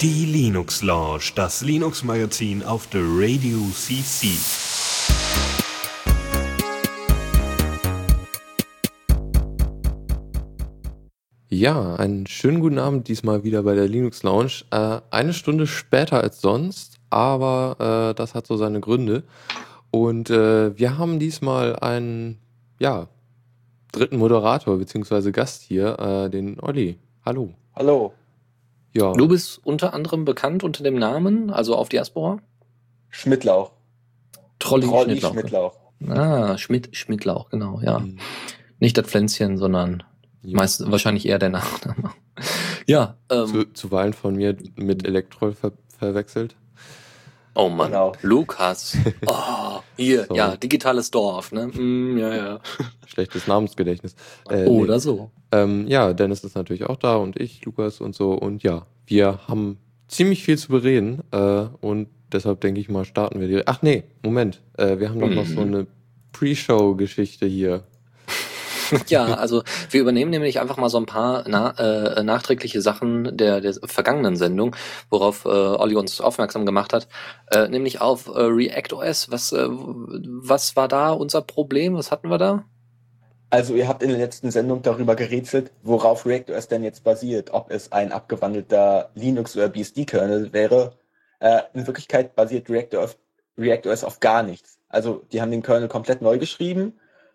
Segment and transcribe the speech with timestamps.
[0.00, 4.28] Die Linux Lounge, das Linux Magazin auf der Radio CC.
[11.48, 14.64] Ja, einen schönen guten Abend diesmal wieder bei der Linux Lounge.
[14.70, 19.24] Äh, eine Stunde später als sonst, aber äh, das hat so seine Gründe.
[19.90, 22.38] Und äh, wir haben diesmal einen,
[22.78, 23.08] ja,
[23.92, 25.30] dritten Moderator bzw.
[25.30, 26.98] Gast hier, äh, den Olli.
[27.24, 27.54] Hallo.
[27.76, 28.12] Hallo.
[28.92, 29.12] Ja.
[29.12, 32.38] Du bist unter anderem bekannt unter dem Namen, also auf Diaspora?
[33.08, 33.72] Schmidtlauch.
[34.58, 35.32] Trolli, Trolli Schmidtlauch.
[35.32, 35.76] Schmidtlauch.
[36.08, 38.00] Ah, Schmidt, Schmidtlauch, genau, ja.
[38.00, 38.18] Mhm.
[38.80, 40.02] Nicht das Pflänzchen, sondern
[40.42, 40.56] ja.
[40.56, 42.10] meist wahrscheinlich eher der Nachname.
[42.86, 43.16] ja.
[43.30, 46.56] Ähm, Zu, zuweilen von mir mit Elektrol ver verwechselt.
[47.54, 48.12] Oh Mann, genau.
[48.22, 48.96] Lukas.
[49.26, 50.34] Oh, hier, so.
[50.34, 51.66] ja, digitales Dorf, ne?
[51.66, 52.60] Mm, ja, ja.
[53.06, 54.14] Schlechtes Namensgedächtnis.
[54.48, 55.00] Äh, Oder nee.
[55.00, 55.30] so.
[55.52, 58.32] Ähm, ja, Dennis ist natürlich auch da und ich, Lukas und so.
[58.32, 59.78] Und ja, wir haben
[60.08, 63.68] ziemlich viel zu bereden äh, und deshalb denke ich mal, starten wir direkt.
[63.68, 64.62] Ach nee, Moment.
[64.78, 65.74] Äh, wir haben doch noch so mhm.
[65.74, 65.86] eine
[66.32, 67.84] Pre-Show-Geschichte hier.
[69.08, 73.60] ja, also wir übernehmen nämlich einfach mal so ein paar na, äh, nachträgliche Sachen der,
[73.60, 74.76] der vergangenen Sendung,
[75.10, 77.08] worauf äh, Olli uns aufmerksam gemacht hat,
[77.50, 79.30] äh, nämlich auf äh, React OS.
[79.30, 81.94] Was, äh, was war da unser Problem?
[81.94, 82.64] Was hatten wir da?
[83.50, 87.50] Also ihr habt in der letzten Sendung darüber gerätselt, worauf React OS denn jetzt basiert,
[87.52, 90.94] ob es ein abgewandelter Linux- oder BSD-Kernel wäre.
[91.38, 93.18] Äh, in Wirklichkeit basiert React OS,
[93.58, 94.78] React OS auf gar nichts.
[94.88, 96.94] Also die haben den Kernel komplett neu geschrieben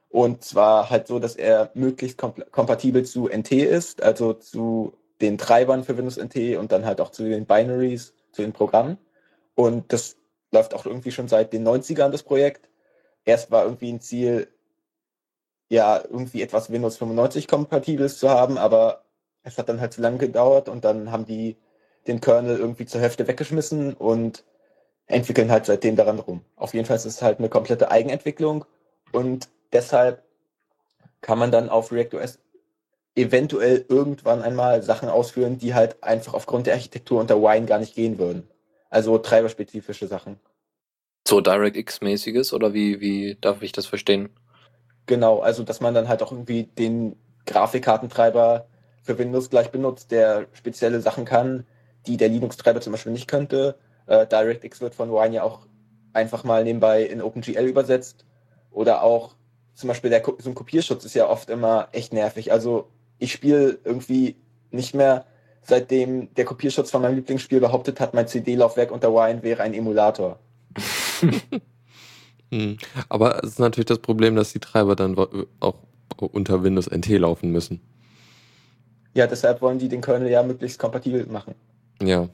[0.09, 5.83] und zwar halt so, dass er möglichst kompatibel zu NT ist, also zu den Treibern
[5.83, 8.97] für Windows NT und dann halt auch zu den Binaries, zu den Programmen.
[9.55, 10.17] Und das
[10.51, 12.69] läuft auch irgendwie schon seit den 90ern, das Projekt.
[13.25, 14.47] Erst war irgendwie ein Ziel,
[15.69, 19.03] ja, irgendwie etwas Windows 95 kompatibles zu haben, aber
[19.43, 21.57] es hat dann halt zu lange gedauert und dann haben die
[22.07, 24.45] den Kernel irgendwie zur Hälfte weggeschmissen und
[25.07, 26.41] entwickeln halt seitdem daran rum.
[26.55, 28.65] Auf jeden Fall ist es halt eine komplette Eigenentwicklung
[29.11, 30.23] und deshalb
[31.21, 32.39] kann man dann auf ReactOS
[33.15, 37.95] eventuell irgendwann einmal Sachen ausführen, die halt einfach aufgrund der Architektur unter Wine gar nicht
[37.95, 38.47] gehen würden.
[38.89, 40.39] Also treiberspezifische Sachen.
[41.27, 44.29] So DirectX-mäßiges oder wie, wie darf ich das verstehen?
[45.07, 48.67] Genau, also dass man dann halt auch irgendwie den Grafikkartentreiber
[49.01, 51.65] für Windows gleich benutzt, der spezielle Sachen kann,
[52.05, 53.77] die der Linux-Treiber zum Beispiel nicht könnte.
[54.05, 55.65] Äh, DirectX wird von Wine ja auch
[56.13, 58.25] einfach mal nebenbei in OpenGL übersetzt.
[58.71, 59.36] Oder auch
[59.77, 62.51] zum Beispiel der, so ein Kopierschutz ist ja oft immer echt nervig.
[62.51, 62.87] Also
[63.19, 64.35] ich spiele irgendwie
[64.71, 65.25] nicht mehr,
[65.61, 70.39] seitdem der Kopierschutz von meinem Lieblingsspiel behauptet hat, mein CD-Laufwerk unter Wine wäre ein Emulator.
[72.51, 72.77] hm.
[73.07, 75.15] Aber es ist natürlich das Problem, dass die Treiber dann
[75.59, 75.75] auch
[76.17, 77.79] unter Windows NT laufen müssen.
[79.13, 81.53] Ja, deshalb wollen die den Kernel ja möglichst kompatibel machen.
[82.01, 82.29] Ja,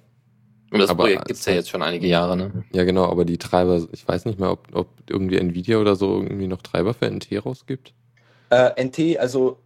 [0.74, 2.64] und das aber Projekt gibt es ja jetzt schon einige Jahre, ne?
[2.72, 6.22] Ja, genau, aber die Treiber, ich weiß nicht mehr, ob, ob irgendwie Nvidia oder so
[6.22, 7.94] irgendwie noch Treiber für NT rausgibt.
[8.50, 9.58] Äh, NT, also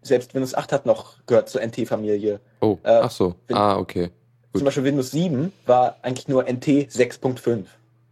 [0.00, 2.40] selbst Windows 8 hat noch gehört zur NT-Familie.
[2.60, 3.34] Oh, äh, ach so.
[3.52, 4.10] ah, okay.
[4.52, 4.60] Gut.
[4.60, 7.64] Zum Beispiel Windows 7 war eigentlich nur NT 6.5.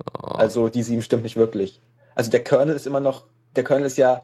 [0.05, 0.27] Oh.
[0.27, 1.81] Also die 7 stimmt nicht wirklich.
[2.15, 3.25] Also der Kernel ist immer noch,
[3.57, 4.23] der Kernel ist ja,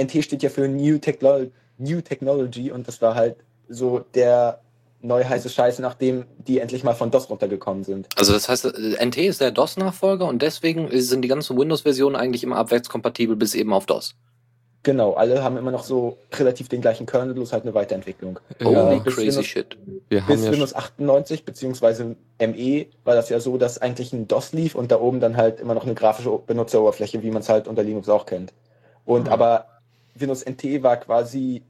[0.00, 3.36] NT steht ja für New, Techno New Technology und das war halt
[3.68, 4.60] so der
[5.00, 8.08] neu heiße Scheiße, nachdem die endlich mal von DOS runtergekommen sind.
[8.16, 12.42] Also das heißt, äh, NT ist der DOS-Nachfolger und deswegen sind die ganzen Windows-Versionen eigentlich
[12.42, 14.14] immer abwärtskompatibel bis eben auf DOS.
[14.84, 18.38] Genau, alle haben immer noch so relativ den gleichen Kernel, bloß halt eine Weiterentwicklung.
[18.64, 19.76] Oh, äh, crazy Windows, shit.
[20.08, 24.52] Wir bis ja Windows 98 beziehungsweise ME war das ja so, dass eigentlich ein DOS
[24.52, 27.66] lief und da oben dann halt immer noch eine grafische Benutzeroberfläche, wie man es halt
[27.66, 28.52] unter Linux auch kennt.
[29.04, 29.32] Und mhm.
[29.32, 29.66] aber
[30.14, 31.62] Windows NT war quasi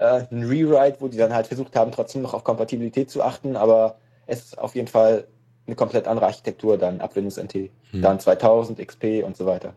[0.00, 3.54] äh, ein Rewrite, wo die dann halt versucht haben, trotzdem noch auf Kompatibilität zu achten,
[3.54, 5.26] aber es ist auf jeden Fall
[5.66, 7.70] eine komplett andere Architektur dann ab Windows NT.
[7.90, 8.02] Hm.
[8.02, 9.74] Dann 2000, XP und so weiter.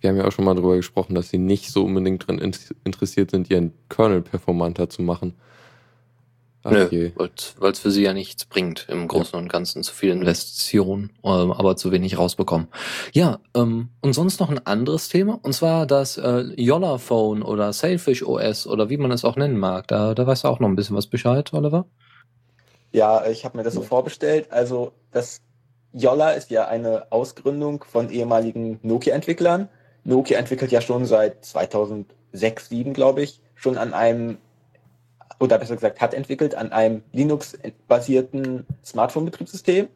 [0.00, 2.38] Wir haben ja auch schon mal darüber gesprochen, dass sie nicht so unbedingt daran
[2.84, 5.34] interessiert sind, ihren Kernel performanter zu machen.
[6.64, 7.10] Nö,
[7.58, 9.38] weil es für sie ja nichts bringt im Großen ja.
[9.40, 9.82] und Ganzen.
[9.82, 12.68] Zu viel Investition, ähm, aber zu wenig rausbekommen.
[13.12, 17.72] Ja, ähm, und sonst noch ein anderes Thema, und zwar das äh, Yolla Phone oder
[17.72, 19.88] Sailfish OS oder wie man es auch nennen mag.
[19.88, 21.86] Da, da weißt du auch noch ein bisschen was Bescheid, Oliver?
[22.92, 24.52] Ja, ich habe mir das so vorbestellt.
[24.52, 25.40] Also das
[25.92, 29.68] Yolla ist ja eine Ausgründung von ehemaligen Nokia-Entwicklern.
[30.04, 34.38] Nokia entwickelt ja schon seit 2006, 2007, glaube ich, schon an einem
[35.42, 39.88] oder besser gesagt hat entwickelt an einem Linux-basierten Smartphone-Betriebssystem.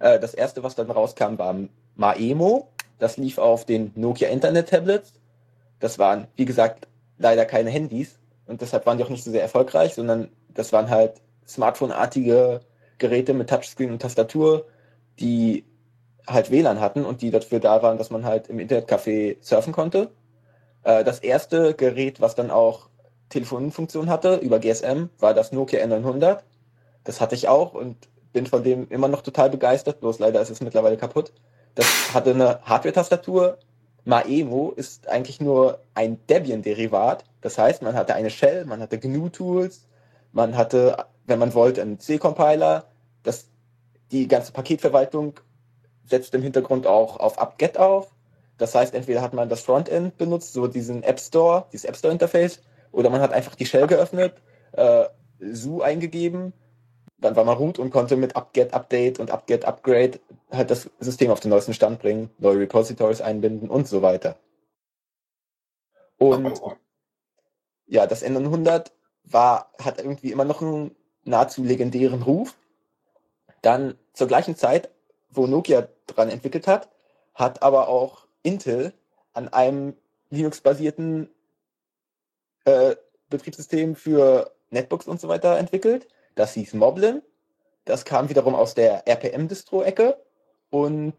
[0.00, 1.54] Äh, das erste, was dann rauskam, war
[1.94, 2.68] Maemo.
[2.98, 5.12] Das lief auf den Nokia Internet Tablets.
[5.78, 6.88] Das waren, wie gesagt,
[7.18, 8.18] leider keine Handys.
[8.46, 12.60] und deshalb waren die auch nicht so sehr erfolgreich, sondern das waren halt Smartphone-artige
[12.98, 14.66] Geräte mit Touchscreen und Tastatur,
[15.20, 15.64] die
[16.26, 20.10] halt WLAN hatten und die dafür da waren, dass man halt im Internetcafé surfen konnte.
[20.82, 22.88] Äh, das erste Gerät, was dann auch
[23.32, 26.40] Telefonfunktion hatte über GSM, war das Nokia N900.
[27.04, 27.96] Das hatte ich auch und
[28.32, 31.32] bin von dem immer noch total begeistert, bloß leider ist es mittlerweile kaputt.
[31.74, 33.58] Das hatte eine Hardware-Tastatur.
[34.04, 37.24] Maemo ist eigentlich nur ein Debian-Derivat.
[37.40, 39.86] Das heißt, man hatte eine Shell, man hatte GNU-Tools,
[40.32, 42.84] man hatte, wenn man wollte, einen C-Compiler.
[44.10, 45.40] Die ganze Paketverwaltung
[46.04, 48.08] setzt im Hintergrund auch auf apt-get auf.
[48.58, 52.12] Das heißt, entweder hat man das Frontend benutzt, so diesen App Store, dieses App Store
[52.12, 52.60] Interface,
[52.92, 54.34] oder man hat einfach die Shell geöffnet,
[54.72, 55.06] äh,
[55.40, 56.52] SU eingegeben,
[57.18, 61.30] dann war man root und konnte mit apt-get Update und apt-get Upgrade halt das System
[61.30, 64.36] auf den neuesten Stand bringen, neue Repositories einbinden und so weiter.
[66.18, 66.60] Und
[67.86, 68.92] ja, das N900
[69.24, 70.94] war, hat irgendwie immer noch einen
[71.24, 72.54] nahezu legendären Ruf.
[73.60, 74.90] Dann zur gleichen Zeit,
[75.30, 76.90] wo Nokia dran entwickelt hat,
[77.34, 78.92] hat aber auch Intel
[79.32, 79.96] an einem
[80.30, 81.30] Linux-basierten
[82.64, 82.96] äh,
[83.30, 86.08] Betriebssystem für Netbooks und so weiter entwickelt.
[86.34, 87.22] Das hieß Moblin.
[87.84, 90.16] Das kam wiederum aus der RPM-Distro-Ecke
[90.70, 91.14] und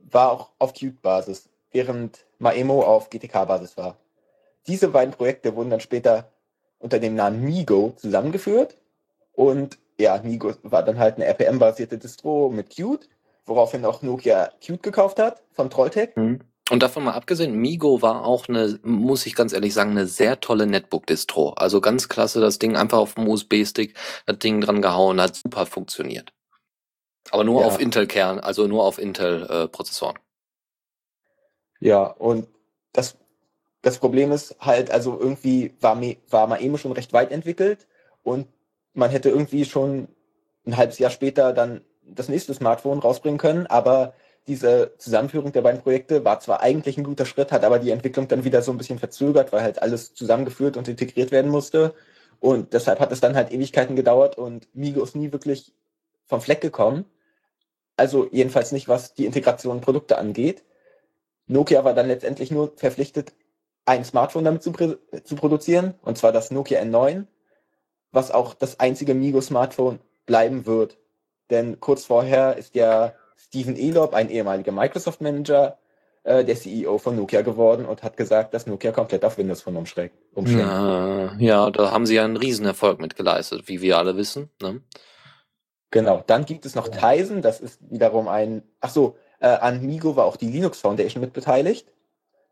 [0.00, 3.96] war auch auf Qt-Basis, während Maemo auf GTK-Basis war.
[4.66, 6.32] Diese beiden Projekte wurden dann später
[6.78, 8.76] unter dem Namen Migo zusammengeführt
[9.32, 13.08] und ja, Migo war dann halt eine RPM-basierte Distro mit Qt,
[13.46, 16.16] woraufhin auch Nokia Qt gekauft hat von Trolltech.
[16.16, 16.40] Mhm.
[16.70, 20.40] Und davon mal abgesehen, Migo war auch eine, muss ich ganz ehrlich sagen, eine sehr
[20.40, 21.50] tolle Netbook-Distro.
[21.50, 23.94] Also ganz klasse, das Ding einfach auf dem USB-Stick,
[24.24, 26.32] das Ding dran gehauen, hat super funktioniert.
[27.30, 27.66] Aber nur ja.
[27.66, 30.16] auf Intel-Kern, also nur auf Intel-Prozessoren.
[31.80, 32.48] Äh, ja, und
[32.92, 33.16] das,
[33.82, 36.00] das Problem ist halt, also irgendwie war,
[36.30, 37.86] war Maemo schon recht weit entwickelt
[38.22, 38.46] und
[38.94, 40.08] man hätte irgendwie schon
[40.66, 44.14] ein halbes Jahr später dann das nächste Smartphone rausbringen können, aber
[44.46, 48.28] diese Zusammenführung der beiden Projekte war zwar eigentlich ein guter Schritt, hat aber die Entwicklung
[48.28, 51.94] dann wieder so ein bisschen verzögert, weil halt alles zusammengeführt und integriert werden musste.
[52.40, 55.72] Und deshalb hat es dann halt Ewigkeiten gedauert und Migo ist nie wirklich
[56.26, 57.06] vom Fleck gekommen.
[57.96, 60.64] Also jedenfalls nicht, was die Integration Produkte angeht.
[61.46, 63.32] Nokia war dann letztendlich nur verpflichtet,
[63.86, 67.26] ein Smartphone damit zu, zu produzieren, und zwar das Nokia N9,
[68.12, 70.98] was auch das einzige Migo-Smartphone bleiben wird.
[71.50, 73.14] Denn kurz vorher ist ja
[73.46, 75.78] Steven Elop, ein ehemaliger Microsoft-Manager,
[76.24, 79.76] äh, der CEO von Nokia geworden und hat gesagt, dass Nokia komplett auf Windows Phone
[79.76, 80.16] umschlägt.
[80.36, 84.50] Ja, ja, da haben sie ja einen Riesenerfolg mit geleistet, wie wir alle wissen.
[84.60, 84.80] Ne?
[85.90, 90.16] Genau, dann gibt es noch Tizen, das ist wiederum ein, ach so, äh, an Migo
[90.16, 91.92] war auch die Linux Foundation mit beteiligt.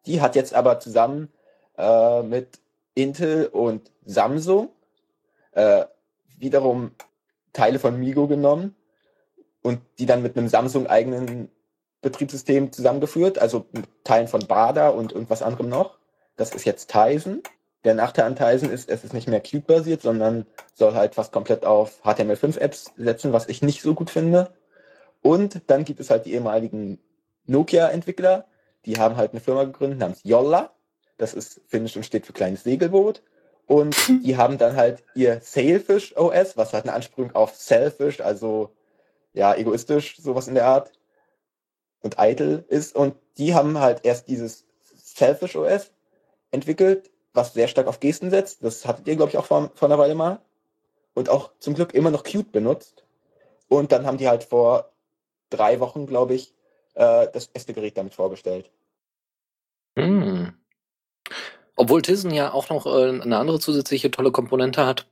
[0.07, 1.33] Die hat jetzt aber zusammen
[1.79, 2.61] äh, mit
[2.95, 4.69] Intel und Samsung
[5.53, 5.87] äh,
[6.39, 6.91] wiederum
[7.53, 8.77] Teile von Migo genommen
[9.63, 11.49] und die dann mit einem Samsung-eigenen
[12.01, 15.99] Betriebssystem zusammengeführt, also mit Teilen von Bada und irgendwas anderem noch.
[16.37, 17.43] Das ist jetzt Tizen.
[17.85, 21.65] Der Nachteil an Tizen ist, es ist nicht mehr Qt-basiert, sondern soll halt fast komplett
[21.65, 24.53] auf HTML5-Apps setzen, was ich nicht so gut finde.
[25.21, 26.99] Und dann gibt es halt die ehemaligen
[27.47, 28.47] Nokia-Entwickler,
[28.85, 30.73] die haben halt eine Firma gegründet namens Jolla.
[31.19, 33.23] Das ist finnisch und steht für kleines Segelboot.
[33.67, 38.75] Und die haben dann halt ihr Sailfish OS, was halt eine Anspielung auf Selfish, also
[39.33, 40.93] ja, egoistisch, sowas in der Art
[42.03, 42.95] und eitel ist.
[42.95, 45.91] Und die haben halt erst dieses Selfish OS
[46.51, 48.63] entwickelt, was sehr stark auf Gesten setzt.
[48.63, 50.41] Das hattet ihr, glaube ich, auch vor, vor einer Weile mal.
[51.15, 53.05] Und auch zum Glück immer noch Qt benutzt.
[53.69, 54.91] Und dann haben die halt vor
[55.51, 56.55] drei Wochen, glaube ich,
[56.95, 58.71] äh, das beste Gerät damit vorgestellt.
[59.97, 60.55] Hm.
[61.77, 65.07] Obwohl Tizen ja auch noch äh, eine andere zusätzliche tolle Komponente hat,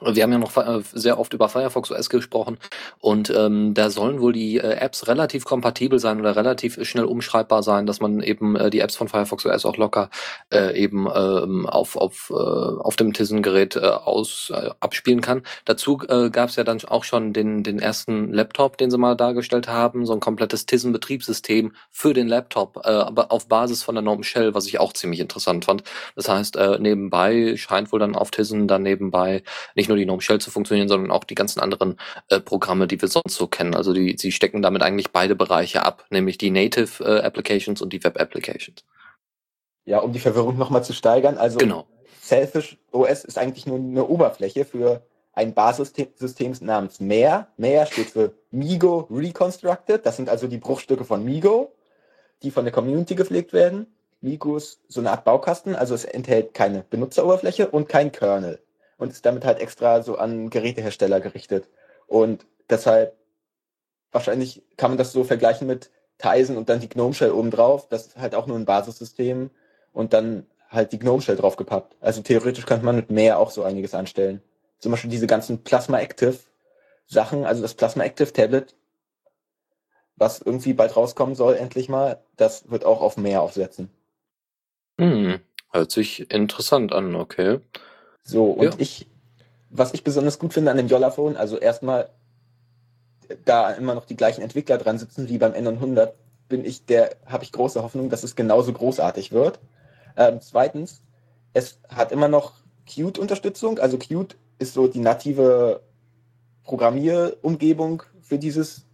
[0.00, 2.58] wir haben ja noch äh, sehr oft über Firefox OS gesprochen
[3.00, 7.62] und ähm, da sollen wohl die äh, Apps relativ kompatibel sein oder relativ schnell umschreibbar
[7.62, 10.10] sein, dass man eben äh, die Apps von Firefox OS auch locker
[10.52, 15.42] äh, eben ähm, auf, auf, äh, auf dem Tizen-Gerät äh, äh, abspielen kann.
[15.64, 19.16] Dazu äh, gab es ja dann auch schon den, den ersten Laptop, den sie mal
[19.16, 24.02] dargestellt haben, so ein komplettes Tizen-Betriebssystem für den Laptop, äh, aber auf Basis von der
[24.02, 25.82] Norm Shell, was ich auch ziemlich interessant fand.
[26.14, 29.42] Das heißt, äh, nebenbei scheint wohl dann auf Tizen dann nebenbei
[29.74, 32.86] nicht nicht nur die Gnome Shell zu funktionieren, sondern auch die ganzen anderen äh, Programme,
[32.86, 33.74] die wir sonst so kennen.
[33.74, 37.92] Also die, sie stecken damit eigentlich beide Bereiche ab, nämlich die Native äh, Applications und
[37.92, 38.84] die Web Applications.
[39.84, 41.38] Ja, um die Verwirrung nochmal zu steigern.
[41.38, 41.86] Also genau.
[42.20, 45.02] Selfish OS ist eigentlich nur eine Oberfläche für
[45.32, 47.48] ein Basissystem namens Mehr.
[47.56, 50.04] Mehr steht für Migo Reconstructed.
[50.04, 51.72] Das sind also die Bruchstücke von Migo,
[52.42, 53.86] die von der Community gepflegt werden.
[54.20, 58.60] Migus so eine Art Baukasten, also es enthält keine Benutzeroberfläche und kein Kernel
[58.98, 61.68] und ist damit halt extra so an Gerätehersteller gerichtet.
[62.06, 63.16] Und deshalb
[64.12, 67.88] wahrscheinlich kann man das so vergleichen mit Tizen und dann die Gnome Shell obendrauf.
[67.88, 69.50] Das ist halt auch nur ein Basissystem
[69.92, 71.96] und dann halt die Gnome Shell draufgepappt.
[72.00, 74.42] Also theoretisch könnte man mit mehr auch so einiges anstellen.
[74.78, 76.38] Zum Beispiel diese ganzen Plasma Active
[77.06, 78.74] Sachen, also das Plasma Active Tablet,
[80.16, 83.90] was irgendwie bald rauskommen soll, endlich mal, das wird auch auf mehr aufsetzen.
[85.00, 85.40] Hm,
[85.70, 87.60] hört sich interessant an, okay.
[88.28, 88.70] So, und ja.
[88.76, 89.06] ich,
[89.70, 92.10] was ich besonders gut finde an dem Jollaphone, also erstmal,
[93.46, 96.12] da immer noch die gleichen Entwickler dran sitzen wie beim N100,
[96.50, 99.60] bin ich der, habe ich große Hoffnung, dass es genauso großartig wird.
[100.14, 101.00] Ähm, zweitens,
[101.54, 102.52] es hat immer noch
[102.86, 105.80] Qt-Unterstützung, also Qt ist so die native
[106.64, 108.84] Programmierumgebung für dieses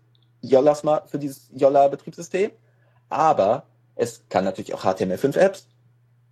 [0.43, 2.53] Yolla Smart, für dieses Yolla Betriebssystem.
[3.09, 3.65] Aber
[3.97, 5.67] es kann natürlich auch HTML5-Apps.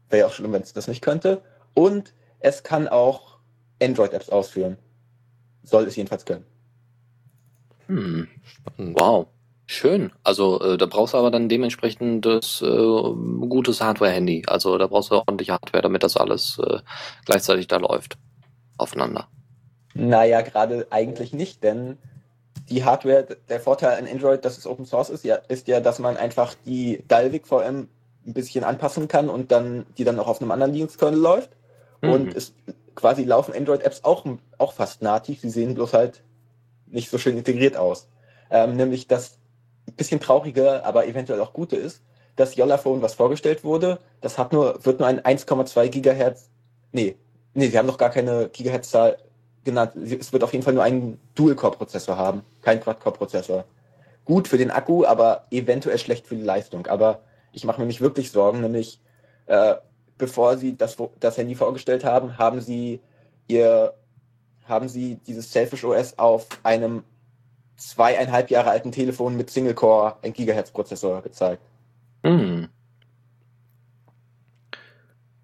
[0.08, 1.42] Wäre ja auch schlimm, wenn es das nicht könnte.
[1.74, 3.38] Und es kann auch
[3.80, 4.78] Android-Apps ausführen.
[5.62, 6.44] Soll es jedenfalls können.
[7.86, 9.00] Hm, spannend.
[9.00, 9.26] Wow.
[9.66, 10.12] Schön.
[10.22, 14.44] Also äh, da brauchst du aber dann dementsprechend das äh, gutes Hardware-Handy.
[14.46, 16.78] Also da brauchst du ordentliche Hardware, damit das alles äh,
[17.24, 18.18] gleichzeitig da läuft.
[18.76, 19.28] Aufeinander.
[19.94, 21.98] Naja, gerade eigentlich nicht, denn
[22.68, 25.98] die Hardware, der Vorteil an Android, dass es Open Source ist, ja, ist ja, dass
[25.98, 27.88] man einfach die Dalvik VM
[28.26, 31.50] ein bisschen anpassen kann und dann die dann auch auf einem anderen Linux-Kernel läuft.
[32.02, 32.10] Mhm.
[32.10, 32.54] Und es
[32.94, 34.26] quasi laufen Android-Apps auch,
[34.58, 36.22] auch fast nativ, sie sehen bloß halt
[36.86, 38.08] nicht so schön integriert aus.
[38.50, 39.38] Ähm, nämlich das
[39.88, 42.02] ein bisschen traurige, aber eventuell auch gute ist,
[42.36, 46.50] das Yolla-Phone, was vorgestellt wurde, das hat nur, wird nur ein 1,2 Gigahertz,
[46.92, 47.16] nee,
[47.54, 49.18] nee, sie haben noch gar keine Gigahertz-Zahl
[49.64, 49.94] genannt.
[49.96, 53.64] Es wird auf jeden Fall nur einen Dual-Core-Prozessor haben, kein Quad-Core-Prozessor.
[54.24, 56.86] Gut für den Akku, aber eventuell schlecht für die Leistung.
[56.86, 57.20] Aber
[57.52, 59.00] ich mache mir nicht wirklich Sorgen, nämlich
[59.46, 59.74] äh,
[60.22, 63.00] bevor sie das, das Handy vorgestellt haben, haben sie
[63.48, 63.92] ihr,
[64.68, 67.02] haben sie dieses Selfish OS auf einem
[67.76, 71.60] zweieinhalb Jahre alten Telefon mit Single-Core 1 Gigahertz Prozessor gezeigt.
[72.22, 72.68] Hm.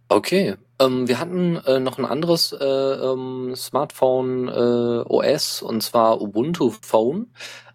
[0.08, 6.22] Okay, ähm, wir hatten äh, noch ein anderes äh, ähm, Smartphone äh, OS und zwar
[6.22, 7.32] Ubuntu Phone.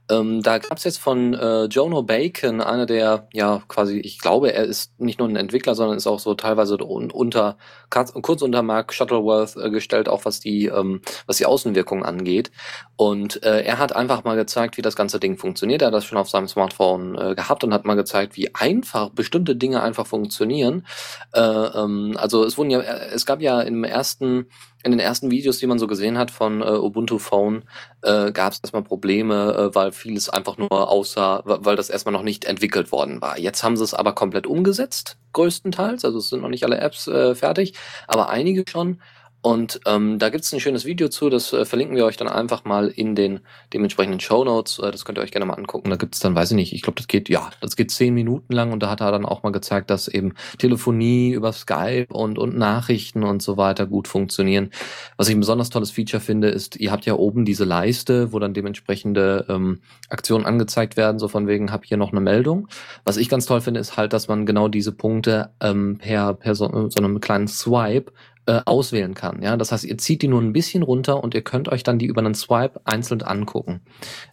[0.10, 4.54] Ähm, da gab es jetzt von äh, Jono Bacon, einer der, ja, quasi, ich glaube,
[4.54, 7.58] er ist nicht nur ein Entwickler, sondern ist auch so teilweise unter,
[7.90, 12.52] kurz unter Mark Shuttleworth äh, gestellt, auch was die, ähm, was die Außenwirkung angeht.
[12.98, 15.82] Und äh, er hat einfach mal gezeigt, wie das ganze Ding funktioniert.
[15.82, 19.10] Er hat das schon auf seinem Smartphone äh, gehabt und hat mal gezeigt, wie einfach
[19.10, 20.86] bestimmte Dinge einfach funktionieren.
[21.34, 24.48] Äh, ähm, also es wurden ja, es gab ja im ersten
[24.84, 27.64] in den ersten Videos, die man so gesehen hat von äh, Ubuntu Phone,
[28.02, 32.24] äh, gab es erstmal Probleme, äh, weil vieles einfach nur aussah, weil das erstmal noch
[32.24, 33.40] nicht entwickelt worden war.
[33.40, 36.04] Jetzt haben sie es aber komplett umgesetzt, größtenteils.
[36.04, 37.74] Also es sind noch nicht alle Apps äh, fertig,
[38.08, 39.02] aber einige schon.
[39.44, 42.30] Und ähm, da gibt es ein schönes Video zu, das äh, verlinken wir euch dann
[42.30, 43.42] einfach mal in den
[43.74, 44.80] dementsprechenden Show Notes.
[44.80, 45.90] Äh, das könnt ihr euch gerne mal angucken.
[45.90, 48.14] Da gibt es dann, weiß ich nicht, ich glaube, das geht, ja, das geht zehn
[48.14, 52.08] Minuten lang und da hat er dann auch mal gezeigt, dass eben Telefonie über Skype
[52.10, 54.70] und, und Nachrichten und so weiter gut funktionieren.
[55.18, 58.40] Was ich ein besonders tolles Feature finde, ist, ihr habt ja oben diese Leiste, wo
[58.40, 62.70] dann dementsprechende ähm, Aktionen angezeigt werden, so von wegen, hab hier noch eine Meldung.
[63.04, 66.56] Was ich ganz toll finde, ist halt, dass man genau diese Punkte ähm, per, per
[66.56, 68.14] so, so einem kleinen Swipe
[68.46, 69.42] äh, auswählen kann.
[69.42, 72.00] Ja, das heißt, ihr zieht die nur ein bisschen runter und ihr könnt euch dann
[72.00, 73.82] die über einen Swipe einzeln angucken.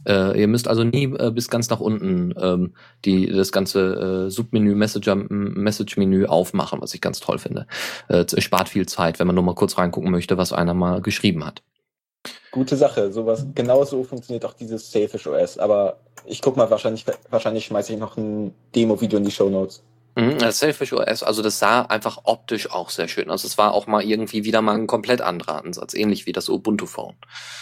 [0.06, 2.74] Äh, ihr müsst also nie äh, bis ganz nach unten ähm,
[3.04, 7.66] die das ganze äh, Submenü Messenger Message Menü aufmachen, was ich ganz toll finde.
[8.08, 11.44] Äh, spart viel Zeit, wenn man nur mal kurz reingucken möchte, was einer mal geschrieben
[11.44, 11.62] hat.
[12.50, 17.64] Gute Sache, sowas genauso funktioniert auch dieses Selfish OS, aber ich guck mal wahrscheinlich wahrscheinlich
[17.66, 19.82] schmeiße ich noch ein Demo Video in die Show Notes.
[20.20, 23.44] Mhm, das Selfish OS, also das sah einfach optisch auch sehr schön aus.
[23.44, 26.86] Es war auch mal irgendwie wieder mal ein komplett anderer Ansatz, ähnlich wie das Ubuntu
[26.86, 27.14] Phone.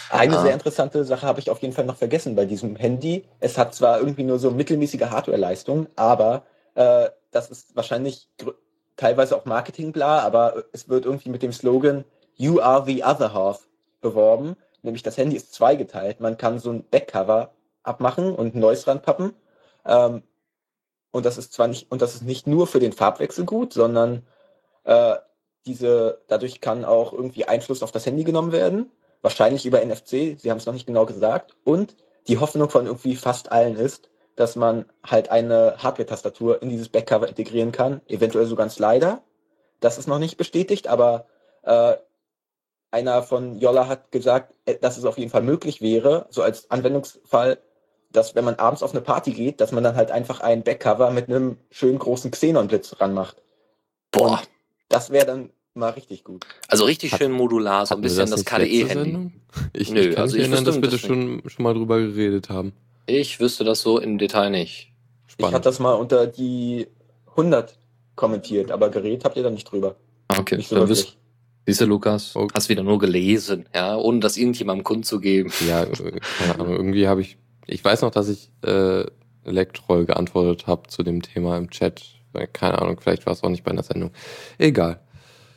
[0.09, 3.25] Eine äh, sehr interessante Sache habe ich auf jeden Fall noch vergessen bei diesem Handy.
[3.39, 6.43] Es hat zwar irgendwie nur so mittelmäßige Hardwareleistung, aber
[6.75, 8.27] äh, das ist wahrscheinlich
[8.97, 12.03] teilweise auch Marketing bla, aber es wird irgendwie mit dem Slogan
[12.35, 13.67] You are the other half
[14.01, 14.55] beworben.
[14.81, 16.21] Nämlich das Handy ist zweigeteilt.
[16.21, 17.51] Man kann so ein Backcover
[17.83, 19.33] abmachen und ein neues ranpappen.
[19.85, 20.23] Ähm,
[21.11, 24.25] und das ist zwar nicht, und das ist nicht nur für den Farbwechsel gut, sondern
[24.83, 25.15] äh,
[25.65, 28.91] diese, dadurch kann auch irgendwie Einfluss auf das Handy genommen werden.
[29.21, 31.55] Wahrscheinlich über NFC, sie haben es noch nicht genau gesagt.
[31.63, 31.95] Und
[32.27, 37.27] die Hoffnung von irgendwie fast allen ist, dass man halt eine Hardware-Tastatur in dieses Backcover
[37.27, 39.21] integrieren kann, eventuell sogar ein Slider.
[39.81, 41.25] Das ist noch nicht bestätigt, aber
[41.63, 41.95] äh,
[42.91, 46.71] einer von Yolla hat gesagt, äh, dass es auf jeden Fall möglich wäre, so als
[46.71, 47.59] Anwendungsfall
[48.11, 51.11] dass wenn man abends auf eine Party geht, dass man dann halt einfach ein Backcover
[51.11, 53.37] mit einem schönen großen Xenon-Blitz ranmacht.
[54.11, 54.39] Boah.
[54.39, 54.49] Und
[54.89, 56.45] das wäre dann mal richtig gut.
[56.67, 59.31] Also richtig Hat, schön modular, so ein bisschen das, das KDE-Handy.
[59.73, 62.49] Ich, Nö, ich kann also mich erinnern, dass wir das schon, schon mal drüber geredet
[62.49, 62.73] haben.
[63.05, 64.91] Ich wüsste das so im Detail nicht.
[65.27, 65.51] Spannend.
[65.51, 66.87] Ich hatte das mal unter die
[67.27, 67.77] 100
[68.15, 69.95] kommentiert, aber geredet habt ihr da nicht drüber.
[70.27, 71.17] Okay, nicht so dann wirst,
[71.65, 72.51] Siehst du, Lukas, okay.
[72.55, 75.51] hast wieder nur gelesen, ja, ohne das irgendjemandem kundzugeben.
[75.67, 77.37] Ja, äh, keine Ahnung, irgendwie habe ich,
[77.69, 79.05] ich weiß noch, dass ich äh,
[79.43, 82.03] Elektroll geantwortet habe zu dem Thema im Chat.
[82.53, 84.11] Keine Ahnung, vielleicht war es auch nicht bei einer Sendung.
[84.57, 84.99] Egal.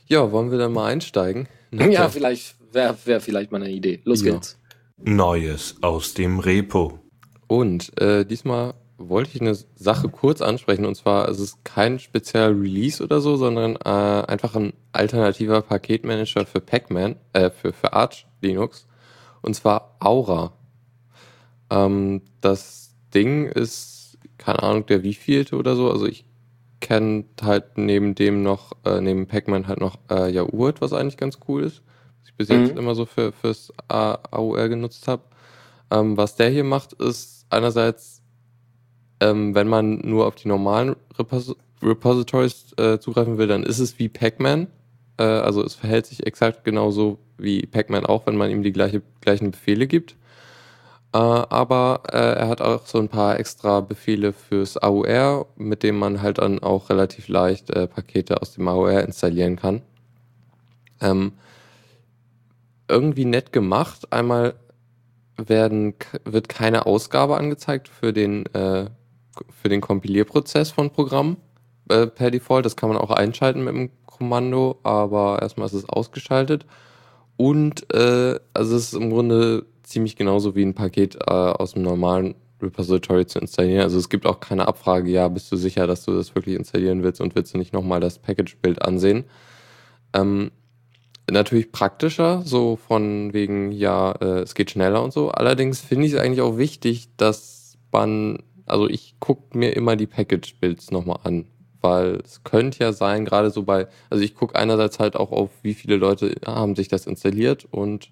[0.07, 1.49] Ja, wollen wir dann mal einsteigen?
[1.73, 4.03] Ja, vielleicht wäre wär vielleicht mal eine Idee.
[4.05, 4.33] Los ja.
[4.33, 4.59] geht's.
[4.99, 6.99] Neues aus dem Repo.
[7.47, 12.51] Und äh, diesmal wollte ich eine Sache kurz ansprechen und zwar es ist kein spezieller
[12.51, 18.27] Release oder so, sondern äh, einfach ein alternativer Paketmanager für Pacman, äh, für, für Arch
[18.43, 18.87] Linux
[19.41, 20.53] und zwar Aura.
[21.73, 26.25] Ähm, das Ding ist, keine Ahnung, der wievielte oder so, also ich
[26.81, 31.39] kenne halt neben dem noch, äh, neben Pacman halt noch äh, Yaurt, was eigentlich ganz
[31.49, 31.83] cool ist,
[32.21, 32.67] was ich bis mhm.
[32.67, 35.23] jetzt immer so für, fürs AUR genutzt habe.
[35.91, 38.23] Ähm, was der hier macht, ist einerseits
[39.23, 43.99] ähm, wenn man nur auf die normalen Repos Repositories äh, zugreifen will, dann ist es
[43.99, 44.69] wie Pacman.
[45.17, 49.03] Äh, also es verhält sich exakt genauso wie Pacman auch, wenn man ihm die gleiche,
[49.21, 50.15] gleichen Befehle gibt.
[51.15, 55.99] Äh, aber äh, er hat auch so ein paar extra Befehle fürs AUR, mit dem
[55.99, 59.83] man halt dann auch relativ leicht äh, Pakete aus dem AUR installieren kann.
[61.01, 61.33] Ähm,
[62.89, 64.13] irgendwie nett gemacht.
[64.13, 64.55] Einmal
[65.37, 68.87] werden, wird keine Ausgabe angezeigt für den äh,
[69.63, 71.37] für den Kompilierprozess von Programmen
[71.89, 72.65] äh, per Default.
[72.65, 76.67] Das kann man auch einschalten mit dem Kommando, aber erstmal ist es ausgeschaltet.
[77.37, 81.83] Und äh, also es ist im Grunde ziemlich genauso wie ein Paket äh, aus dem
[81.83, 83.83] normalen Repository zu installieren.
[83.83, 87.03] Also es gibt auch keine Abfrage, ja, bist du sicher, dass du das wirklich installieren
[87.03, 89.25] willst und willst du nicht nochmal das Package-Bild ansehen.
[90.15, 90.51] Ähm,
[91.31, 95.31] natürlich praktischer, so von wegen, ja, äh, es geht schneller und so.
[95.31, 100.07] Allerdings finde ich es eigentlich auch wichtig, dass man also ich gucke mir immer die
[100.07, 101.47] Package-Builds nochmal an,
[101.81, 105.51] weil es könnte ja sein, gerade so bei, also ich gucke einerseits halt auch auf,
[105.63, 108.11] wie viele Leute haben sich das installiert und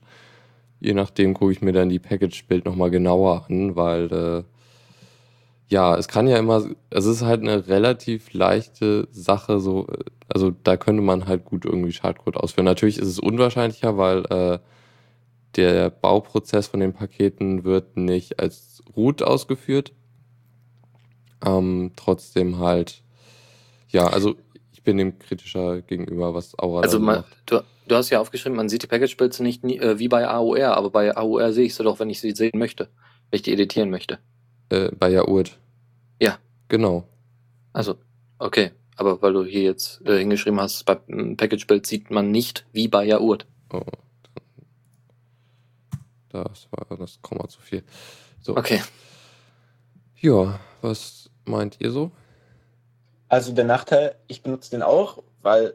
[0.81, 4.45] je nachdem gucke ich mir dann die Package-Build nochmal genauer an, weil äh,
[5.69, 9.87] ja, es kann ja immer, es ist halt eine relativ leichte Sache, so,
[10.29, 12.65] also da könnte man halt gut irgendwie Schadcode ausführen.
[12.65, 14.59] Natürlich ist es unwahrscheinlicher, weil äh,
[15.57, 19.93] der Bauprozess von den Paketen wird nicht als Root ausgeführt,
[21.45, 23.03] ähm, trotzdem halt,
[23.89, 24.35] ja, also
[24.81, 28.71] ich bin dem kritischer gegenüber, was Aura Also man, du, du hast ja aufgeschrieben, man
[28.71, 31.85] sieht die Package-Builds nicht nie, äh, wie bei AOR, aber bei AOR sehe ich sie
[31.85, 32.89] doch, wenn ich sie sehen möchte,
[33.31, 34.21] wenn ich die editieren möchte.
[34.71, 35.59] Äh, bei Jaurt.
[36.19, 36.39] Ja.
[36.69, 37.05] Genau.
[37.75, 37.97] Also,
[38.39, 38.71] okay.
[38.97, 43.05] Aber weil du hier jetzt äh, hingeschrieben hast, bei Package-Build sieht man nicht wie bei
[43.05, 43.47] Jaurt.
[43.71, 43.83] Oh,
[46.31, 47.83] das war das Komma zu viel.
[48.41, 48.57] So.
[48.57, 48.81] Okay.
[50.21, 52.13] Ja, was meint ihr so?
[53.31, 55.75] Also der Nachteil, ich benutze den auch, weil,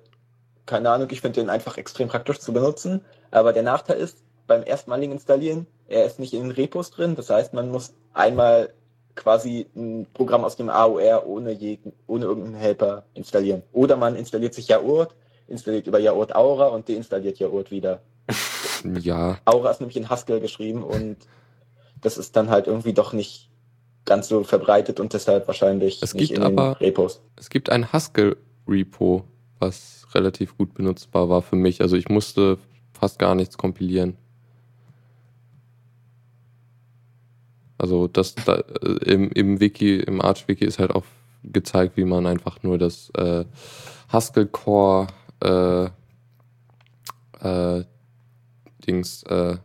[0.65, 3.01] keine Ahnung, ich finde den einfach extrem praktisch zu benutzen.
[3.31, 7.15] Aber der Nachteil ist, beim erstmaligen Installieren, er ist nicht in den Repos drin.
[7.15, 8.73] Das heißt, man muss einmal
[9.15, 13.63] quasi ein Programm aus dem AOR ohne, jeden, ohne irgendeinen Helper installieren.
[13.71, 15.15] Oder man installiert sich Jaurt,
[15.47, 18.01] installiert über Jaurt Aura und deinstalliert Jaurt wieder.
[19.01, 19.39] Ja.
[19.45, 21.17] Aura ist nämlich in Haskell geschrieben und
[22.01, 23.49] das ist dann halt irgendwie doch nicht
[24.05, 27.21] ganz so verbreitet und deshalb wahrscheinlich es nicht gibt in aber, Repos.
[27.35, 29.25] Es gibt ein Haskell-Repo,
[29.59, 31.81] was relativ gut benutzbar war für mich.
[31.81, 32.57] Also ich musste
[32.93, 34.17] fast gar nichts kompilieren.
[37.77, 41.03] Also das da, äh, im, im Wiki, im Arch-Wiki ist halt auch
[41.43, 43.45] gezeigt, wie man einfach nur das äh,
[44.09, 45.07] Haskell Core
[45.41, 45.85] äh,
[47.41, 47.83] äh,
[48.87, 49.57] Dings äh,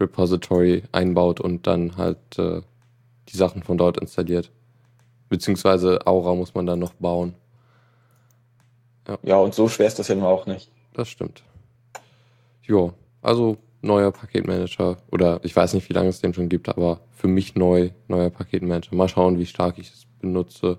[0.00, 2.62] Repository einbaut und dann halt äh,
[3.32, 4.50] die Sachen von dort installiert.
[5.28, 7.34] Beziehungsweise Aura muss man dann noch bauen.
[9.06, 10.70] Ja, ja und so schwer ist das ja nur auch nicht.
[10.92, 11.42] Das stimmt.
[12.62, 17.00] Jo, also neuer Paketmanager oder ich weiß nicht, wie lange es den schon gibt, aber
[17.12, 18.94] für mich neu, neuer Paketmanager.
[18.94, 20.78] Mal schauen, wie stark ich es benutze.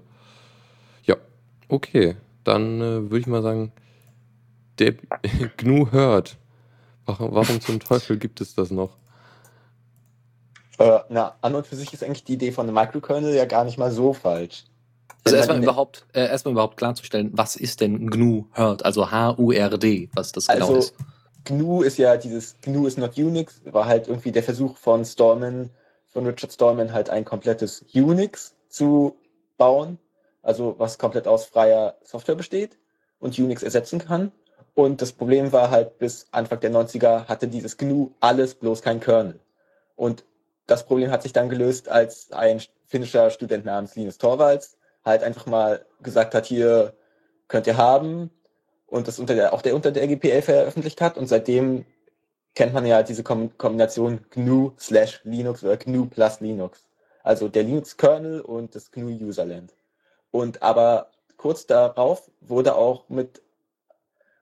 [1.03, 1.15] Ja,
[1.67, 2.15] okay.
[2.43, 3.71] Dann äh, würde ich mal sagen,
[4.79, 4.93] der
[5.57, 6.37] GNU hört.
[7.05, 8.97] Warum, warum zum Teufel gibt es das noch?
[10.81, 13.63] Äh, na, an und für sich ist eigentlich die Idee von einem Microkernel ja gar
[13.63, 14.65] nicht mal so falsch.
[15.23, 20.31] Also erstmal überhaupt, äh, erstmal überhaupt klarzustellen, was ist denn GNU Hurt, also H-U-R-D, was
[20.31, 20.95] das genau also, ist.
[21.43, 25.69] GNU ist ja dieses GNU is not Unix, war halt irgendwie der Versuch von Stallman,
[26.07, 29.15] von Richard Stallman halt ein komplettes Unix zu
[29.57, 29.99] bauen,
[30.41, 32.77] also was komplett aus freier Software besteht.
[33.19, 34.31] und Unix ersetzen kann.
[34.73, 38.99] Und das Problem war halt, bis Anfang der 90er hatte dieses GNU alles, bloß kein
[38.99, 39.39] Kernel.
[39.95, 40.23] Und
[40.67, 45.45] das Problem hat sich dann gelöst, als ein finnischer Student namens Linus Torvalds halt einfach
[45.45, 46.93] mal gesagt hat, hier
[47.47, 48.29] könnt ihr haben
[48.85, 51.85] und das unter der, auch der unter der GPL veröffentlicht hat und seitdem
[52.55, 56.85] kennt man ja diese Kombination GNU slash Linux oder GNU plus Linux.
[57.23, 59.73] Also der Linux-Kernel und das GNU-Userland.
[60.31, 63.41] Und aber kurz darauf wurde auch mit,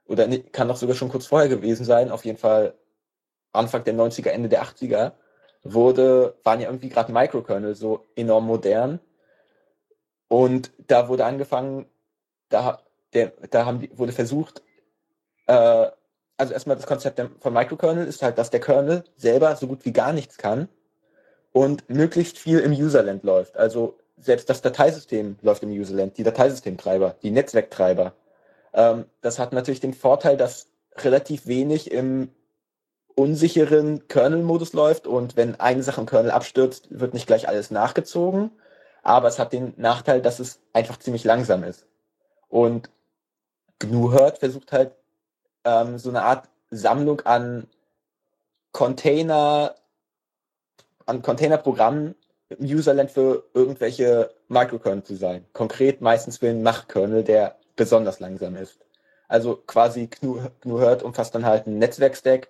[0.06, 2.76] oder kann auch sogar schon kurz vorher gewesen sein, auf jeden Fall
[3.52, 5.14] Anfang der 90er, Ende der 80er,
[5.74, 9.00] wurde, waren ja irgendwie gerade Microkernel so enorm modern.
[10.28, 11.88] Und da wurde angefangen,
[12.50, 12.82] da,
[13.14, 14.62] der, da haben, wurde versucht,
[15.48, 15.88] äh,
[16.38, 19.92] also erstmal das Konzept von Microkernel ist halt, dass der Kernel selber so gut wie
[19.92, 20.70] gar nichts kann
[21.52, 23.58] und möglichst viel im Userland läuft.
[23.58, 28.14] Also selbst das Dateisystem läuft im Userland, die Dateisystemtreiber, die Netzwerktreiber.
[28.74, 32.30] Ähm, das hat natürlich den Vorteil, dass relativ wenig im
[33.20, 38.52] unsicheren Kernel-Modus läuft und wenn eine Sache im Kernel abstürzt, wird nicht gleich alles nachgezogen.
[39.04, 41.86] Aber es hat den Nachteil, dass es einfach ziemlich langsam ist.
[42.48, 42.90] Und
[43.80, 44.94] GNU Hurt versucht halt
[45.66, 47.68] ähm, so eine Art Sammlung an
[48.72, 49.76] Container,
[51.06, 52.16] an Containerprogrammen
[52.48, 55.46] im Userland für irgendwelche Microkernel zu sein.
[55.52, 58.78] Konkret meistens für einen Mach-Kernel, der besonders langsam ist.
[59.28, 62.48] Also quasi GNU, GNU Hurt umfasst dann halt einen Netzwerkstack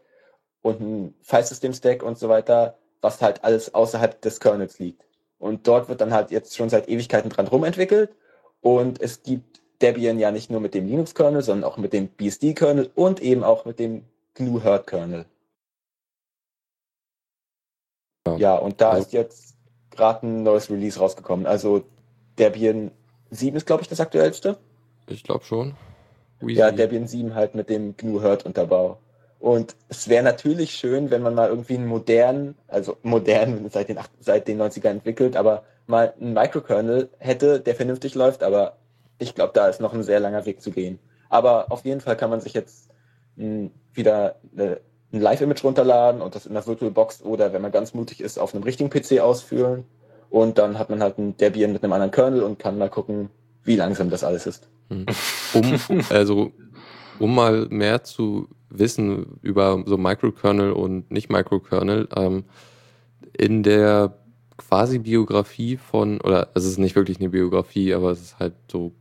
[0.62, 5.06] und ein Filesystem-Stack und so weiter, was halt alles außerhalb des Kernels liegt.
[5.38, 8.14] Und dort wird dann halt jetzt schon seit Ewigkeiten dran rumentwickelt.
[8.62, 12.92] Und es gibt Debian ja nicht nur mit dem Linux-Kernel, sondern auch mit dem BSD-Kernel
[12.94, 15.26] und eben auch mit dem GNU Hurt-Kernel.
[18.28, 18.36] Ja.
[18.36, 19.56] ja, und da also, ist jetzt
[19.92, 21.46] gerade ein neues Release rausgekommen.
[21.46, 21.84] Also
[22.38, 22.92] Debian
[23.32, 24.58] 7 ist, glaube ich, das aktuellste.
[25.08, 25.76] Ich glaube schon.
[26.42, 26.60] Weezy.
[26.60, 29.00] Ja, Debian 7 halt mit dem GNU Hurt Unterbau.
[29.40, 33.98] Und es wäre natürlich schön, wenn man mal irgendwie einen modernen, also modern seit den,
[34.20, 38.78] seit den 90ern entwickelt, aber mal einen Microkernel hätte, der vernünftig läuft, aber
[39.18, 41.00] ich glaube, da ist noch ein sehr langer Weg zu gehen.
[41.30, 42.90] Aber auf jeden Fall kann man sich jetzt
[43.38, 47.94] mh, hm, wieder ein Live-Image runterladen und das in der VirtualBox oder, wenn man ganz
[47.94, 49.86] mutig ist, auf einem richtigen PC ausführen.
[50.30, 53.30] Und dann hat man halt ein Debian mit einem anderen Kernel und kann mal gucken,
[53.64, 54.68] wie langsam das alles ist.
[54.90, 55.06] Hm.
[55.54, 56.52] Um, also,
[57.18, 62.08] um mal mehr zu wissen über so Microkernel und nicht Microkernel.
[62.16, 62.46] Ähm,
[63.38, 64.16] in der
[64.58, 68.94] quasi Biografie von, oder es ist nicht wirklich eine Biografie, aber es ist halt so